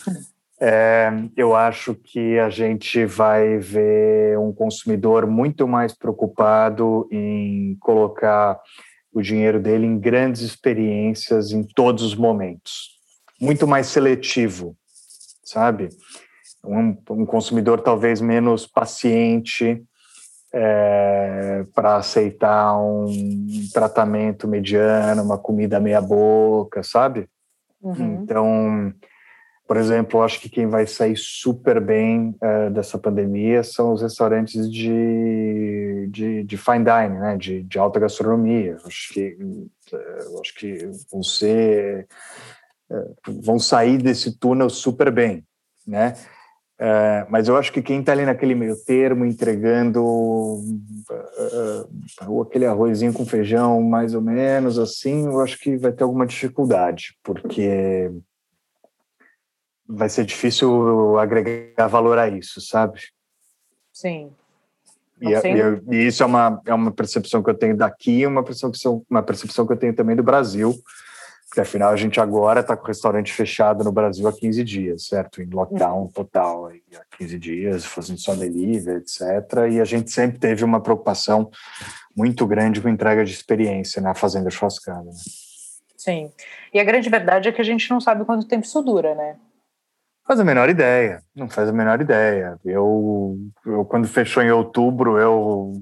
[0.60, 8.58] É, eu acho que a gente vai ver um consumidor muito mais preocupado em colocar
[9.12, 12.98] o dinheiro dele em grandes experiências em todos os momentos.
[13.40, 14.76] Muito mais seletivo,
[15.42, 15.88] sabe?
[16.64, 19.82] Um, um consumidor talvez menos paciente
[20.52, 23.06] é, para aceitar um
[23.72, 27.28] tratamento mediano, uma comida meia boca, sabe?
[27.80, 28.22] Uhum.
[28.22, 28.92] Então,
[29.66, 34.70] por exemplo, acho que quem vai sair super bem uh, dessa pandemia são os restaurantes
[34.70, 37.36] de, de, de fine dining, né?
[37.36, 38.76] de, de alta gastronomia.
[38.84, 39.36] Acho que,
[40.40, 40.90] acho que
[41.22, 42.06] ser,
[42.90, 45.44] uh, vão sair desse túnel super bem,
[45.86, 46.14] né?
[47.28, 50.02] mas eu acho que quem está ali naquele meio termo, entregando
[52.40, 57.18] aquele arrozinho com feijão, mais ou menos assim, eu acho que vai ter alguma dificuldade,
[57.22, 58.10] porque
[59.86, 63.00] vai ser difícil agregar valor a isso, sabe?
[63.92, 64.32] Sim.
[65.20, 68.42] E, é, e, e, isso é uma, é uma percepção que eu tenho daqui, uma
[68.42, 70.74] percepção, uma percepção que eu tenho também do Brasil,
[71.46, 75.06] porque afinal a gente agora está com o restaurante fechado no Brasil há 15 dias,
[75.06, 75.42] certo?
[75.42, 79.20] Em lockdown total, há 15 dias, fazendo só delivery, etc.
[79.70, 81.50] E a gente sempre teve uma preocupação
[82.16, 85.02] muito grande com entrega de experiência na Fazenda Churrascada.
[85.02, 85.12] Né?
[85.96, 86.30] Sim.
[86.72, 89.36] E a grande verdade é que a gente não sabe quanto tempo isso dura, né?
[90.30, 92.56] Faz a menor ideia, não faz a menor ideia.
[92.64, 95.72] Eu, eu quando fechou em outubro, eu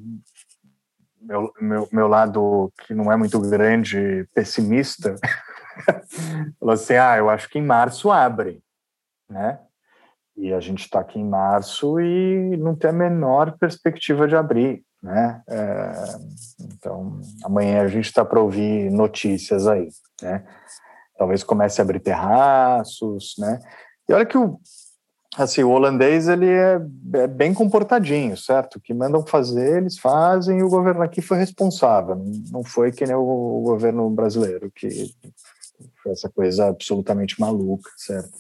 [1.21, 5.17] meu, meu, meu lado que não é muito grande, pessimista,
[6.59, 8.63] falou assim: ah, eu acho que em março abre,
[9.29, 9.59] né?
[10.35, 14.83] E a gente está aqui em março e não tem a menor perspectiva de abrir,
[15.03, 15.43] né?
[15.47, 15.93] É,
[16.59, 19.91] então, amanhã a gente está para ouvir notícias aí,
[20.23, 20.43] né?
[21.19, 23.61] Talvez comece a abrir terraços, né?
[24.09, 24.59] E olha que o,
[25.37, 26.81] assim, o holandês ele é,
[27.15, 28.77] é, bem comportadinho, certo?
[28.77, 32.17] O que mandam fazer, eles fazem e o governo aqui foi responsável.
[32.51, 35.15] Não foi que nem o, o governo brasileiro, que
[36.03, 38.31] foi essa coisa absolutamente maluca, certo?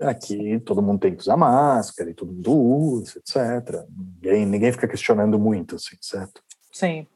[0.00, 3.84] Aqui todo mundo tem que usar máscara e todo mundo usa, etc.
[3.96, 6.42] Ninguém, ninguém fica questionando muito, assim, certo?
[6.72, 7.06] Sim.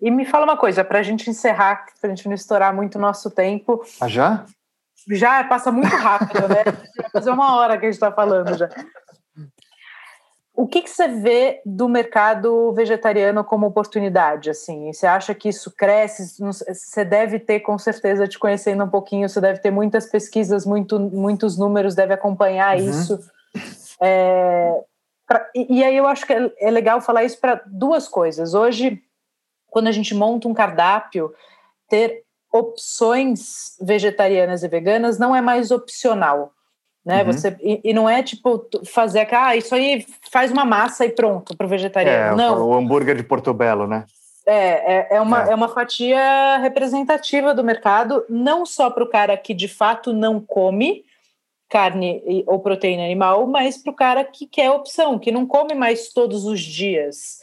[0.00, 2.96] E me fala uma coisa, para a gente encerrar, para a gente não estourar muito
[2.96, 3.82] o nosso tempo.
[4.00, 4.46] Ah, já?
[5.08, 6.64] Já passa muito rápido, né?
[6.96, 8.68] Vai fazer uma hora que a gente está falando já.
[10.56, 14.48] O que, que você vê do mercado vegetariano como oportunidade?
[14.48, 16.42] Assim, você acha que isso cresce?
[16.42, 20.98] Você deve ter, com certeza, te conhecendo um pouquinho, você deve ter muitas pesquisas, muito,
[20.98, 22.88] muitos números, deve acompanhar uhum.
[22.88, 23.20] isso.
[24.00, 24.82] É,
[25.26, 28.54] pra, e, e, aí eu acho que é, é legal falar isso para duas coisas.
[28.54, 29.02] Hoje,
[29.68, 31.34] quando a gente monta um cardápio,
[31.86, 32.24] ter
[32.58, 36.52] opções vegetarianas e veganas não é mais opcional.
[37.04, 37.22] Né?
[37.22, 37.32] Uhum.
[37.32, 41.56] Você, e, e, não é tipo fazer, ah, isso aí faz uma massa e pronto
[41.56, 42.34] para o vegetariano.
[42.34, 42.68] É, não.
[42.68, 44.04] O hambúrguer de Portobello, né?
[44.44, 45.52] É, é, é, uma, é.
[45.52, 50.40] é uma fatia representativa do mercado, não só para o cara que de fato não
[50.40, 51.04] come
[51.68, 56.12] carne ou proteína animal, mas para o cara que quer opção, que não come mais
[56.12, 57.40] todos os dias.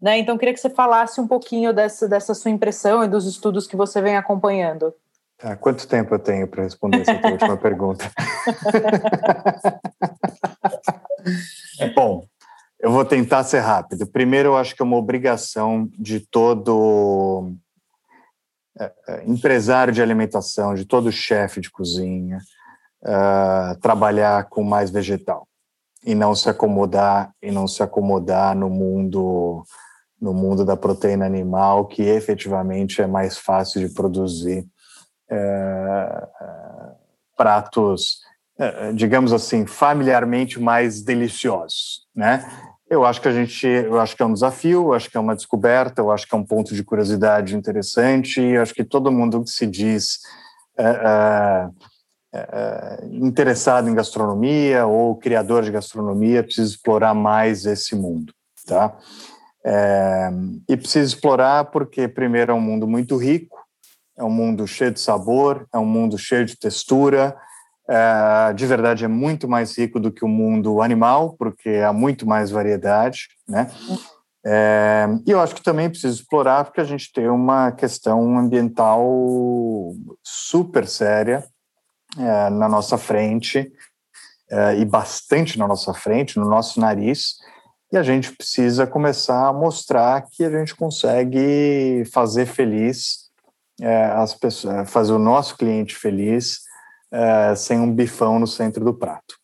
[0.00, 0.18] Né?
[0.18, 3.76] Então, queria que você falasse um pouquinho dessa, dessa sua impressão e dos estudos que
[3.76, 4.94] você vem acompanhando.
[5.36, 8.10] Tá, quanto tempo eu tenho para responder essa última pergunta?
[11.94, 12.24] Bom,
[12.80, 14.06] eu vou tentar ser rápido.
[14.06, 17.52] Primeiro, eu acho que é uma obrigação de todo
[18.78, 22.38] é, é, empresário de alimentação, de todo chefe de cozinha,
[23.02, 25.46] uh, trabalhar com mais vegetal
[26.04, 29.64] e não se acomodar e não se acomodar no mundo
[30.20, 34.66] no mundo da proteína animal, que efetivamente é mais fácil de produzir
[35.30, 36.28] é,
[37.36, 38.18] pratos,
[38.58, 42.44] é, digamos assim, familiarmente mais deliciosos, né?
[42.90, 45.20] Eu acho que a gente, eu acho que é um desafio, eu acho que é
[45.20, 49.12] uma descoberta, eu acho que é um ponto de curiosidade interessante, eu acho que todo
[49.12, 50.20] mundo que se diz
[50.78, 51.68] é,
[52.32, 58.32] é, interessado em gastronomia ou criador de gastronomia precisa explorar mais esse mundo,
[58.66, 58.96] tá?
[59.64, 60.30] É,
[60.68, 63.58] e precisa explorar porque, primeiro, é um mundo muito rico,
[64.16, 67.36] é um mundo cheio de sabor, é um mundo cheio de textura.
[67.88, 72.26] É, de verdade, é muito mais rico do que o mundo animal, porque há muito
[72.26, 73.70] mais variedade, né?
[74.44, 79.04] É, e eu acho que também precisa explorar porque a gente tem uma questão ambiental
[80.22, 81.44] super séria
[82.16, 83.70] é, na nossa frente,
[84.50, 87.37] é, e bastante na nossa frente, no nosso nariz,
[87.92, 93.28] e a gente precisa começar a mostrar que a gente consegue fazer feliz
[93.80, 96.60] é, as pessoas, fazer o nosso cliente feliz
[97.10, 99.36] é, sem um bifão no centro do prato.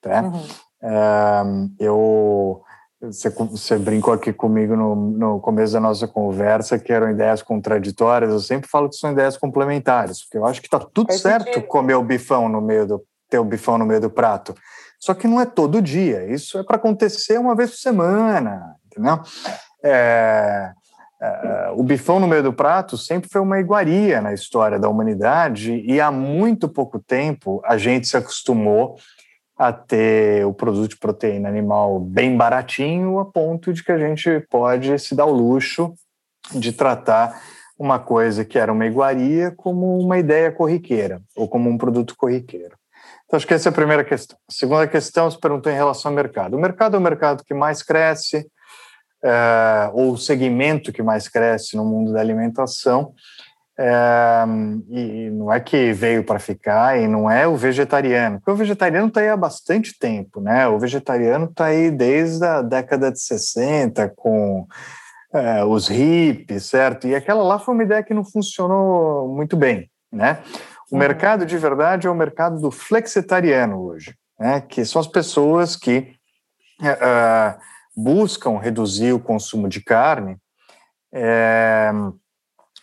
[0.00, 0.22] Tá?
[0.22, 0.46] Uhum.
[0.80, 2.62] É, eu
[3.00, 8.30] você, você, brincou aqui comigo no, no, começo da nossa conversa que eram ideias contraditórias.
[8.32, 11.66] Eu sempre falo que são ideias complementares, porque eu acho que está tudo certo sentido.
[11.68, 14.52] comer o bifão no meio do, ter o bifão no meio do prato.
[14.98, 19.20] Só que não é todo dia, isso é para acontecer uma vez por semana, entendeu?
[19.82, 20.72] É,
[21.20, 25.82] é, o bifão no meio do prato sempre foi uma iguaria na história da humanidade
[25.84, 28.96] e há muito pouco tempo a gente se acostumou
[29.56, 34.46] a ter o produto de proteína animal bem baratinho a ponto de que a gente
[34.48, 35.92] pode se dar o luxo
[36.52, 37.42] de tratar
[37.76, 42.77] uma coisa que era uma iguaria como uma ideia corriqueira ou como um produto corriqueiro.
[43.28, 44.38] Então, acho que essa é a primeira questão.
[44.48, 46.56] A segunda questão, se perguntou em relação ao mercado.
[46.56, 48.50] O mercado é o mercado que mais cresce,
[49.22, 53.12] é, ou o segmento que mais cresce no mundo da alimentação,
[53.78, 54.44] é,
[54.88, 59.08] e não é que veio para ficar, e não é o vegetariano, porque o vegetariano
[59.08, 60.66] está aí há bastante tempo, né?
[60.66, 64.66] O vegetariano está aí desde a década de 60, com
[65.34, 67.06] é, os hippies, certo?
[67.06, 70.38] E aquela lá foi uma ideia que não funcionou muito bem, né?
[70.90, 74.60] O mercado de verdade é o mercado do flexitariano hoje, né?
[74.62, 76.14] Que são as pessoas que
[76.80, 77.60] uh,
[77.96, 80.38] buscam reduzir o consumo de carne,
[81.12, 81.90] é,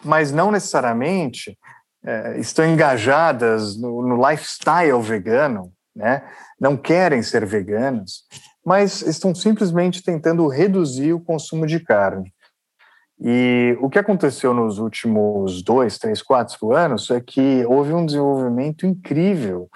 [0.03, 1.57] mas não necessariamente
[2.03, 6.21] é, estão engajadas no, no lifestyle vegano, né?
[6.59, 8.23] Não querem ser veganas,
[8.65, 12.33] mas estão simplesmente tentando reduzir o consumo de carne.
[13.19, 18.85] E o que aconteceu nos últimos dois, três, quatro anos é que houve um desenvolvimento
[18.85, 19.69] incrível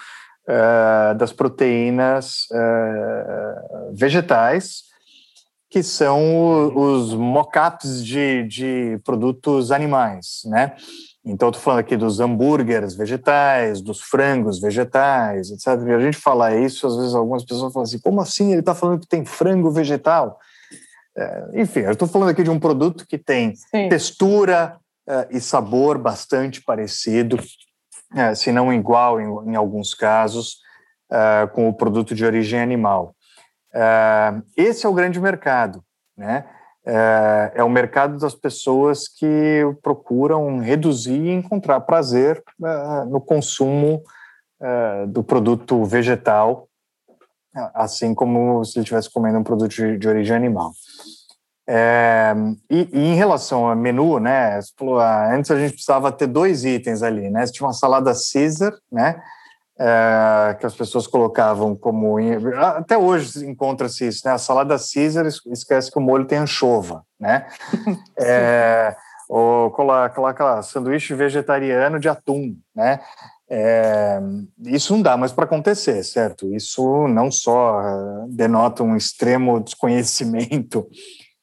[0.47, 4.83] uh, das proteínas uh, vegetais,
[5.69, 10.75] que são os mockups de, de produtos animais, né?
[11.23, 15.67] Então, estou falando aqui dos hambúrgueres vegetais, dos frangos vegetais, etc.
[15.87, 18.73] E a gente fala isso, às vezes algumas pessoas falam assim: como assim ele está
[18.73, 20.39] falando que tem frango vegetal?
[21.17, 23.89] É, enfim, eu estou falando aqui de um produto que tem Sim.
[23.89, 27.37] textura é, e sabor bastante parecido,
[28.15, 30.67] é, se não igual em, em alguns casos,
[31.53, 33.15] com o produto de origem animal.
[34.55, 35.83] Esse é o grande mercado,
[36.15, 36.45] né?
[36.85, 42.43] É, o mercado das pessoas que procuram reduzir e encontrar prazer
[43.09, 44.03] no consumo
[45.07, 46.69] do produto vegetal
[47.73, 50.71] assim como se ele estivesse comendo um produto de, de origem animal.
[51.71, 52.33] É,
[52.67, 56.65] e, e, em relação ao menu, né, falou, ah, antes a gente precisava ter dois
[56.65, 59.21] itens ali, né, tinha uma salada Caesar, né,
[59.79, 62.17] é, que as pessoas colocavam como,
[62.57, 67.45] até hoje encontra-se isso, né, a salada Caesar esquece que o molho tem anchova, né,
[68.17, 68.95] é,
[69.29, 72.99] ou coloca, sanduíche vegetariano de atum, né,
[73.47, 74.19] é,
[74.65, 76.53] isso não dá mais para acontecer, certo?
[76.53, 80.87] Isso não só eh, denota um extremo desconhecimento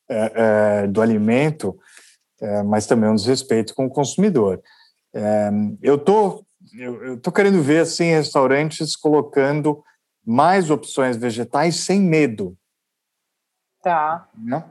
[0.09, 1.79] é, é, do alimento,
[2.41, 4.63] é, mas também um desrespeito com o consumidor.
[5.15, 5.51] É,
[5.83, 6.45] eu tô,
[6.79, 9.83] eu, tô querendo ver assim restaurantes colocando
[10.25, 12.57] mais opções vegetais sem medo.
[13.83, 14.29] Tá.
[14.37, 14.65] Né?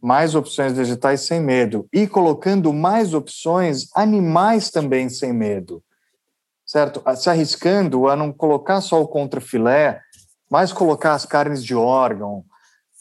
[0.00, 5.82] Mais opções vegetais sem medo e colocando mais opções animais também sem medo
[6.70, 7.02] certo?
[7.16, 10.00] Se arriscando a não colocar só o contrafilé,
[10.48, 12.44] mas colocar as carnes de órgão,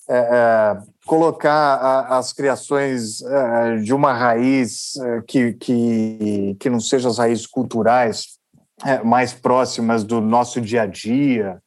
[0.10, 6.80] é, é, colocar a, as criações é, de uma raiz é, que, que, que não
[6.80, 8.39] sejam as raízes culturais
[8.84, 11.60] é, mais próximas do nosso dia a dia,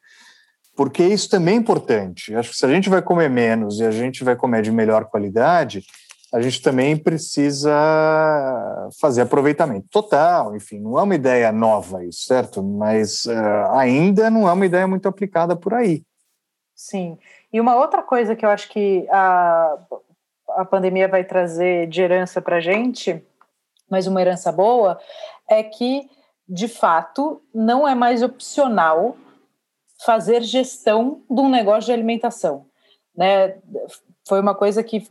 [0.74, 2.34] porque isso também é importante.
[2.34, 5.04] Acho que se a gente vai comer menos e a gente vai comer de melhor
[5.04, 5.84] qualidade,
[6.34, 7.70] a gente também precisa
[9.00, 10.56] fazer aproveitamento total.
[10.56, 12.62] Enfim, não é uma ideia nova isso, certo?
[12.62, 16.02] Mas uh, ainda não é uma ideia muito aplicada por aí.
[16.82, 17.16] Sim.
[17.52, 19.78] E uma outra coisa que eu acho que a,
[20.48, 23.24] a pandemia vai trazer de herança para a gente,
[23.88, 24.98] mas uma herança boa,
[25.48, 26.10] é que,
[26.48, 29.16] de fato, não é mais opcional
[30.04, 32.66] fazer gestão de um negócio de alimentação.
[33.16, 33.58] Né?
[34.26, 35.08] Foi uma coisa que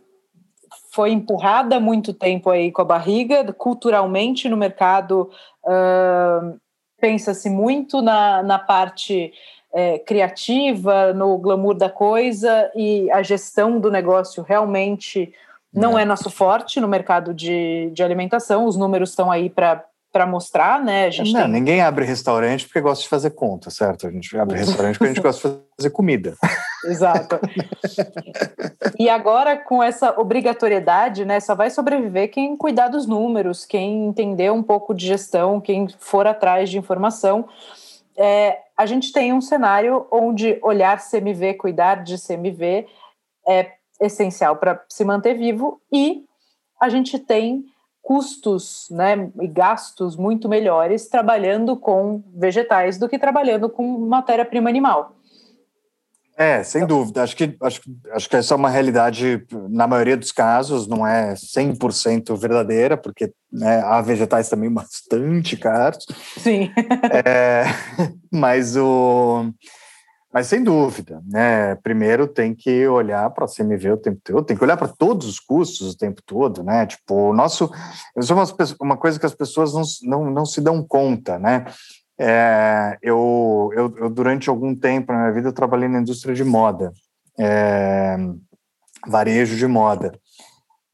[0.93, 5.31] foi empurrada há muito tempo aí com a barriga, culturalmente no mercado
[5.63, 6.59] uh,
[6.99, 9.31] pensa-se muito na, na parte
[9.73, 15.33] é, criativa, no glamour da coisa e a gestão do negócio realmente
[15.73, 19.85] não é, é nosso forte no mercado de, de alimentação, os números estão aí para
[20.11, 21.05] para mostrar, né?
[21.05, 21.51] A gente não, tem...
[21.51, 24.07] ninguém abre restaurante porque gosta de fazer conta, certo?
[24.07, 26.35] A gente abre restaurante porque a gente gosta de fazer comida.
[26.83, 27.39] Exato.
[28.99, 34.51] e agora, com essa obrigatoriedade, né, só vai sobreviver quem cuidar dos números, quem entender
[34.51, 37.47] um pouco de gestão, quem for atrás de informação.
[38.23, 42.87] É, a gente tem um cenário onde olhar CMV, cuidar de CMV
[43.47, 46.23] é essencial para se manter vivo e
[46.79, 47.65] a gente tem
[47.99, 55.15] custos né, e gastos muito melhores trabalhando com vegetais do que trabalhando com matéria-prima animal.
[56.41, 57.21] É, sem dúvida.
[57.21, 57.81] Acho que, acho,
[58.13, 63.31] acho que essa é uma realidade, na maioria dos casos, não é 100% verdadeira, porque
[63.53, 66.03] né, há vegetais também bastante caros.
[66.37, 66.71] Sim.
[67.23, 67.65] é,
[68.31, 69.51] mas o.
[70.33, 71.75] Mas sem dúvida, né?
[71.83, 75.27] Primeiro tem que olhar para a CMV o tempo todo, tem que olhar para todos
[75.27, 76.87] os custos o tempo todo, né?
[76.87, 77.69] Tipo, o nosso.
[78.17, 78.45] Isso é uma,
[78.79, 81.65] uma coisa que as pessoas não, não, não se dão conta, né?
[82.23, 86.43] É, eu, eu, eu, durante algum tempo na minha vida, eu trabalhei na indústria de
[86.43, 86.93] moda,
[87.39, 88.15] é,
[89.07, 90.11] varejo de moda.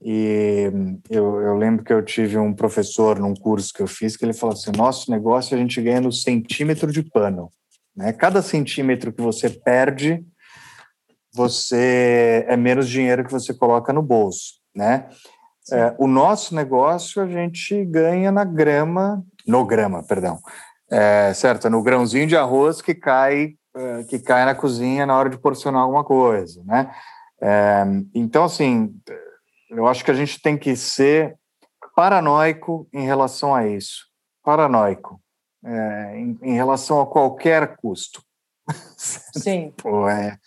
[0.01, 0.71] E
[1.09, 4.31] eu, eu, lembro que eu tive um professor num curso que eu fiz que ele
[4.31, 7.51] falou assim: nosso negócio a gente ganha no centímetro de pano.
[7.93, 8.13] Né?
[8.13, 10.25] Cada centímetro que você perde,
[11.33, 14.61] você é menos dinheiro que você coloca no bolso.
[14.73, 15.09] Né?
[15.73, 20.39] É, o nosso negócio a gente ganha na grama, no grama, perdão,
[20.89, 25.29] é, certo, no grãozinho de arroz que cai é, que cai na cozinha na hora
[25.29, 26.91] de porcionar alguma coisa, né?
[27.39, 27.83] É,
[28.15, 28.91] então, assim,
[29.69, 31.37] eu acho que a gente tem que ser
[31.95, 34.05] paranoico em relação a isso,
[34.43, 35.21] paranoico
[35.63, 38.21] é, em, em, relação a qualquer custo.
[39.37, 39.73] Sim.
[39.77, 40.37] Pô, é,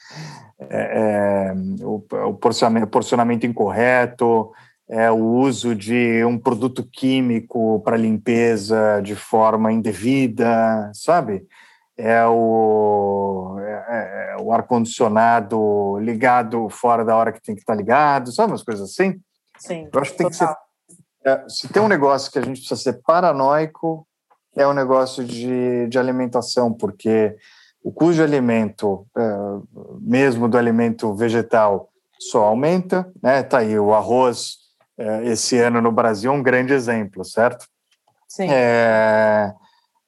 [0.59, 4.53] é, é, o, o porcionamento, porcionamento incorreto,
[4.91, 11.47] é o uso de um produto químico para limpeza de forma indevida, sabe?
[11.97, 17.77] É o, é, é o ar-condicionado ligado fora da hora que tem que estar tá
[17.77, 19.21] ligado, sabe umas coisas assim?
[19.59, 19.89] Sim.
[19.93, 20.57] Eu acho que tem total.
[20.57, 21.01] que ser.
[21.23, 24.05] É, se tem um negócio que a gente precisa ser paranoico,
[24.57, 27.37] é o um negócio de, de alimentação, porque
[27.85, 29.23] o custo de alimento, é,
[30.01, 33.43] mesmo do alimento vegetal, só aumenta, né?
[33.45, 34.59] Tá aí o arroz
[35.01, 37.67] é, esse ano no Brasil é um grande exemplo, certo?
[38.29, 38.49] Sim.
[38.51, 39.51] É,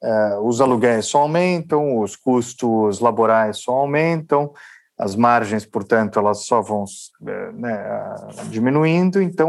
[0.04, 4.52] é, os aluguéis só aumentam, os custos laborais só aumentam,
[4.98, 6.84] as margens, portanto, elas só vão
[7.26, 8.14] é, né,
[8.50, 9.22] diminuindo.
[9.22, 9.48] Então,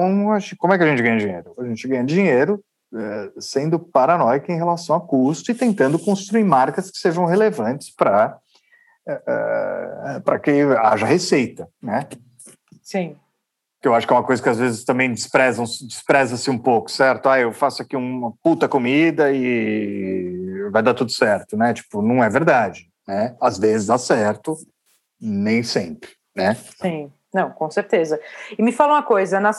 [0.58, 1.54] como é que a gente ganha dinheiro?
[1.60, 2.64] A gente ganha dinheiro
[2.96, 8.38] é, sendo paranoico em relação a custo e tentando construir marcas que sejam relevantes para
[9.06, 12.08] é, para que haja receita, né?
[12.82, 13.18] Sim
[13.84, 16.90] que eu acho que é uma coisa que às vezes também desprezam, despreza-se um pouco,
[16.90, 17.28] certo?
[17.28, 21.74] Ah, eu faço aqui uma puta comida e vai dar tudo certo, né?
[21.74, 23.36] Tipo, não é verdade, né?
[23.42, 24.56] Às vezes dá certo,
[25.20, 26.56] nem sempre, né?
[26.82, 28.18] Sim, não, com certeza.
[28.58, 29.52] E me fala uma coisa, na,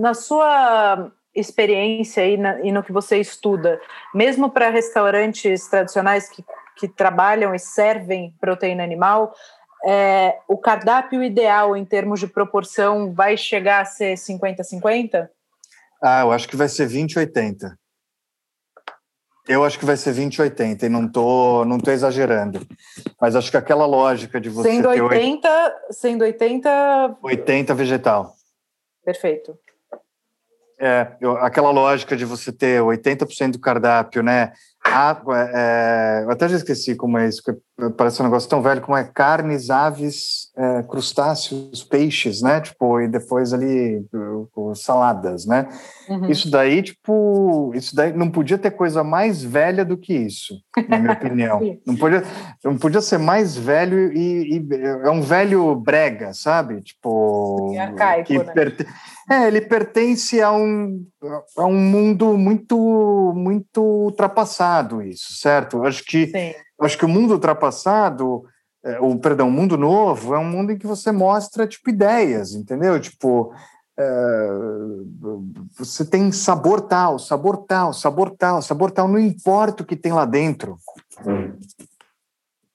[0.00, 3.80] na sua experiência e, na, e no que você estuda,
[4.14, 6.44] mesmo para restaurantes tradicionais que,
[6.76, 9.34] que trabalham e servem proteína animal,
[9.86, 15.28] é, o cardápio ideal em termos de proporção vai chegar a ser 50-50?
[16.02, 17.74] Ah, eu acho que vai ser 20-80.
[19.46, 22.66] Eu acho que vai ser 20-80 e não tô, não tô exagerando.
[23.20, 28.34] Mas acho que aquela lógica de você sendo ter 80, sendo 80 80 vegetal.
[29.04, 29.58] Perfeito.
[30.80, 34.52] É, eu, aquela lógica de você ter 80% do cardápio, né?
[34.84, 35.20] Ah,
[35.52, 37.42] é, eu até já esqueci como é isso,
[37.96, 42.60] parece um negócio tão velho como é carnes, aves, é, crustáceos, peixes, né?
[42.60, 44.04] Tipo, e depois ali
[44.76, 45.68] saladas, né?
[46.08, 46.30] Uhum.
[46.30, 50.54] Isso daí, tipo, isso daí não podia ter coisa mais velha do que isso,
[50.88, 51.60] na minha opinião.
[51.84, 52.22] não, podia,
[52.62, 54.68] não podia ser mais velho e, e,
[55.04, 56.80] é um velho brega, sabe?
[56.80, 58.52] Tipo, arcaico, que né?
[58.52, 58.86] perte...
[59.28, 61.02] É, ele pertence a um,
[61.56, 65.82] a um mundo muito muito ultrapassado isso, certo?
[65.82, 66.54] Acho que Sim.
[66.80, 68.44] Acho que o mundo ultrapassado,
[68.84, 72.54] é, o perdão, o mundo novo é um mundo em que você mostra tipo ideias,
[72.54, 73.00] entendeu?
[73.00, 73.52] Tipo
[73.96, 74.48] é,
[75.78, 80.12] você tem sabor tal, sabor tal, sabor tal, sabor tal, não importa o que tem
[80.12, 80.76] lá dentro.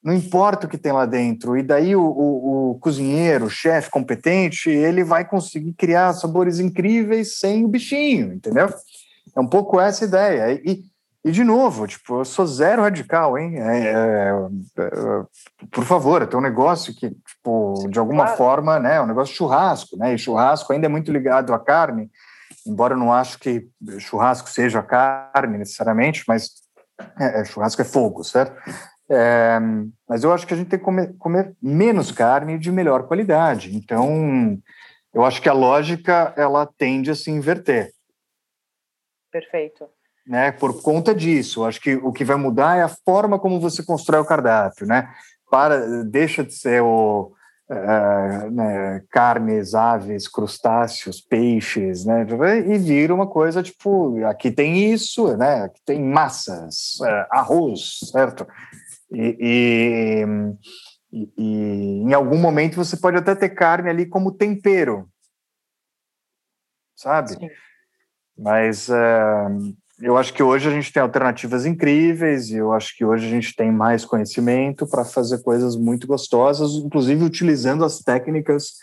[0.02, 1.58] Não importa o que tem lá dentro.
[1.58, 7.38] E daí o, o, o cozinheiro, o chefe competente, ele vai conseguir criar sabores incríveis
[7.38, 8.70] sem o bichinho, entendeu?
[9.36, 10.54] É um pouco essa ideia.
[10.54, 10.84] E,
[11.24, 13.58] e de novo, tipo, eu sou zero radical, hein?
[13.58, 14.32] É, é,
[14.80, 18.38] é, por favor, tem um negócio que, tipo, de alguma claro.
[18.38, 18.96] forma, né?
[18.96, 20.14] É um negócio de churrasco, né?
[20.14, 22.10] E churrasco ainda é muito ligado à carne,
[22.66, 23.68] embora eu não acho que
[24.00, 26.52] churrasco seja carne necessariamente, mas
[27.20, 28.56] é, é churrasco é fogo, certo?
[29.12, 29.60] É,
[30.08, 33.76] mas eu acho que a gente tem que comer, comer, menos carne de melhor qualidade.
[33.76, 34.58] Então,
[35.14, 37.92] eu acho que a lógica ela tende a se inverter.
[39.30, 39.90] Perfeito.
[40.30, 40.52] Né?
[40.52, 44.22] Por conta disso, acho que o que vai mudar é a forma como você constrói
[44.22, 45.12] o cardápio, né?
[45.50, 47.34] Para deixa de ser o
[47.68, 52.28] uh, né, carnes, aves, crustáceos, peixes, né?
[52.68, 55.64] E vira uma coisa tipo, aqui tem isso, né?
[55.64, 58.46] Aqui tem massas, uh, arroz, certo?
[59.12, 60.26] E, e,
[61.12, 65.10] e, e, em algum momento você pode até ter carne ali como tempero,
[66.96, 67.30] sabe?
[67.30, 67.50] Sim.
[68.38, 73.04] Mas uh, eu acho que hoje a gente tem alternativas incríveis e eu acho que
[73.04, 78.76] hoje a gente tem mais conhecimento para fazer coisas muito gostosas, inclusive utilizando as técnicas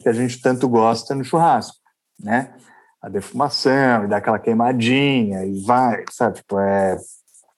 [0.00, 1.76] que a gente tanto gosta no churrasco,
[2.18, 2.52] né?
[3.00, 6.38] A defumação e dar aquela queimadinha e vai, sabe?
[6.38, 6.96] Tipo, é,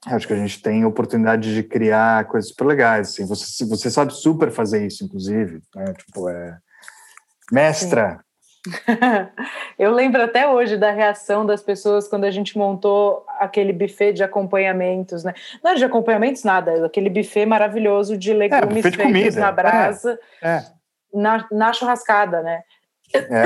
[0.07, 3.09] acho que a gente tem oportunidade de criar coisas super legais.
[3.09, 3.27] Assim.
[3.27, 5.63] Você, você sabe super fazer isso, inclusive.
[5.75, 5.95] Né?
[5.95, 6.59] Tipo, é
[7.51, 8.21] mestra,
[9.79, 14.23] Eu lembro até hoje da reação das pessoas quando a gente montou aquele buffet de
[14.23, 15.35] acompanhamentos, né?
[15.63, 20.49] Não de acompanhamentos, nada, aquele buffet maravilhoso de é, legumes é, feitos na brasa, é,
[20.49, 20.65] é.
[21.13, 22.63] Na, na churrascada, né?
[23.15, 23.45] É.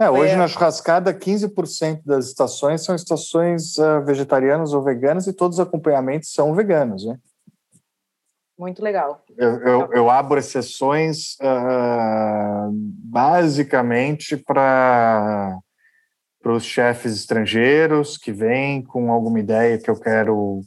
[0.04, 5.58] é hoje na churrascada, 15% das estações são estações uh, vegetarianas ou veganas e todos
[5.58, 7.16] os acompanhamentos são veganos, né?
[8.58, 9.22] Muito legal.
[9.36, 15.58] Eu, eu, eu abro exceções uh, basicamente para
[16.46, 20.60] para os chefes estrangeiros que vêm com alguma ideia que eu quero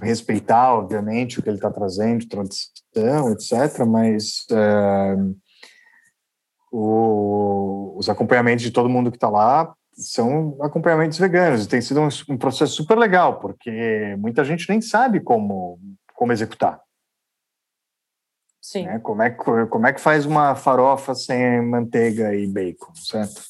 [0.00, 3.84] respeitar, obviamente, o que ele está trazendo, tradição, etc.
[3.84, 5.36] Mas uh,
[6.70, 11.64] o, os acompanhamentos de todo mundo que está lá são acompanhamentos veganos.
[11.64, 15.76] E tem sido um, um, processo super legal, porque muita gente nem sabe como,
[16.14, 16.83] como executar.
[18.64, 18.86] Sim.
[18.86, 18.98] Né?
[18.98, 23.42] Como, é, que, como é que faz uma farofa sem manteiga e bacon, certo?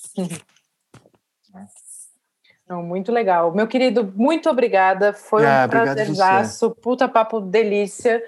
[2.68, 3.54] Não, muito legal.
[3.54, 5.12] Meu querido, muito obrigada.
[5.12, 6.74] Foi ah, um prazerzaço.
[6.82, 8.20] Puta papo delícia.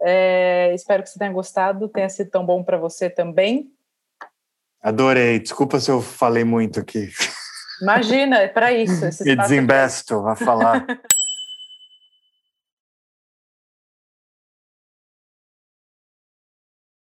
[0.00, 3.72] É, espero que você tenha gostado, tenha sido tão bom para você também.
[4.80, 5.40] Adorei.
[5.40, 7.10] Desculpa se eu falei muito aqui.
[7.80, 9.06] Imagina, é para isso.
[9.26, 10.86] Me desembesto a falar.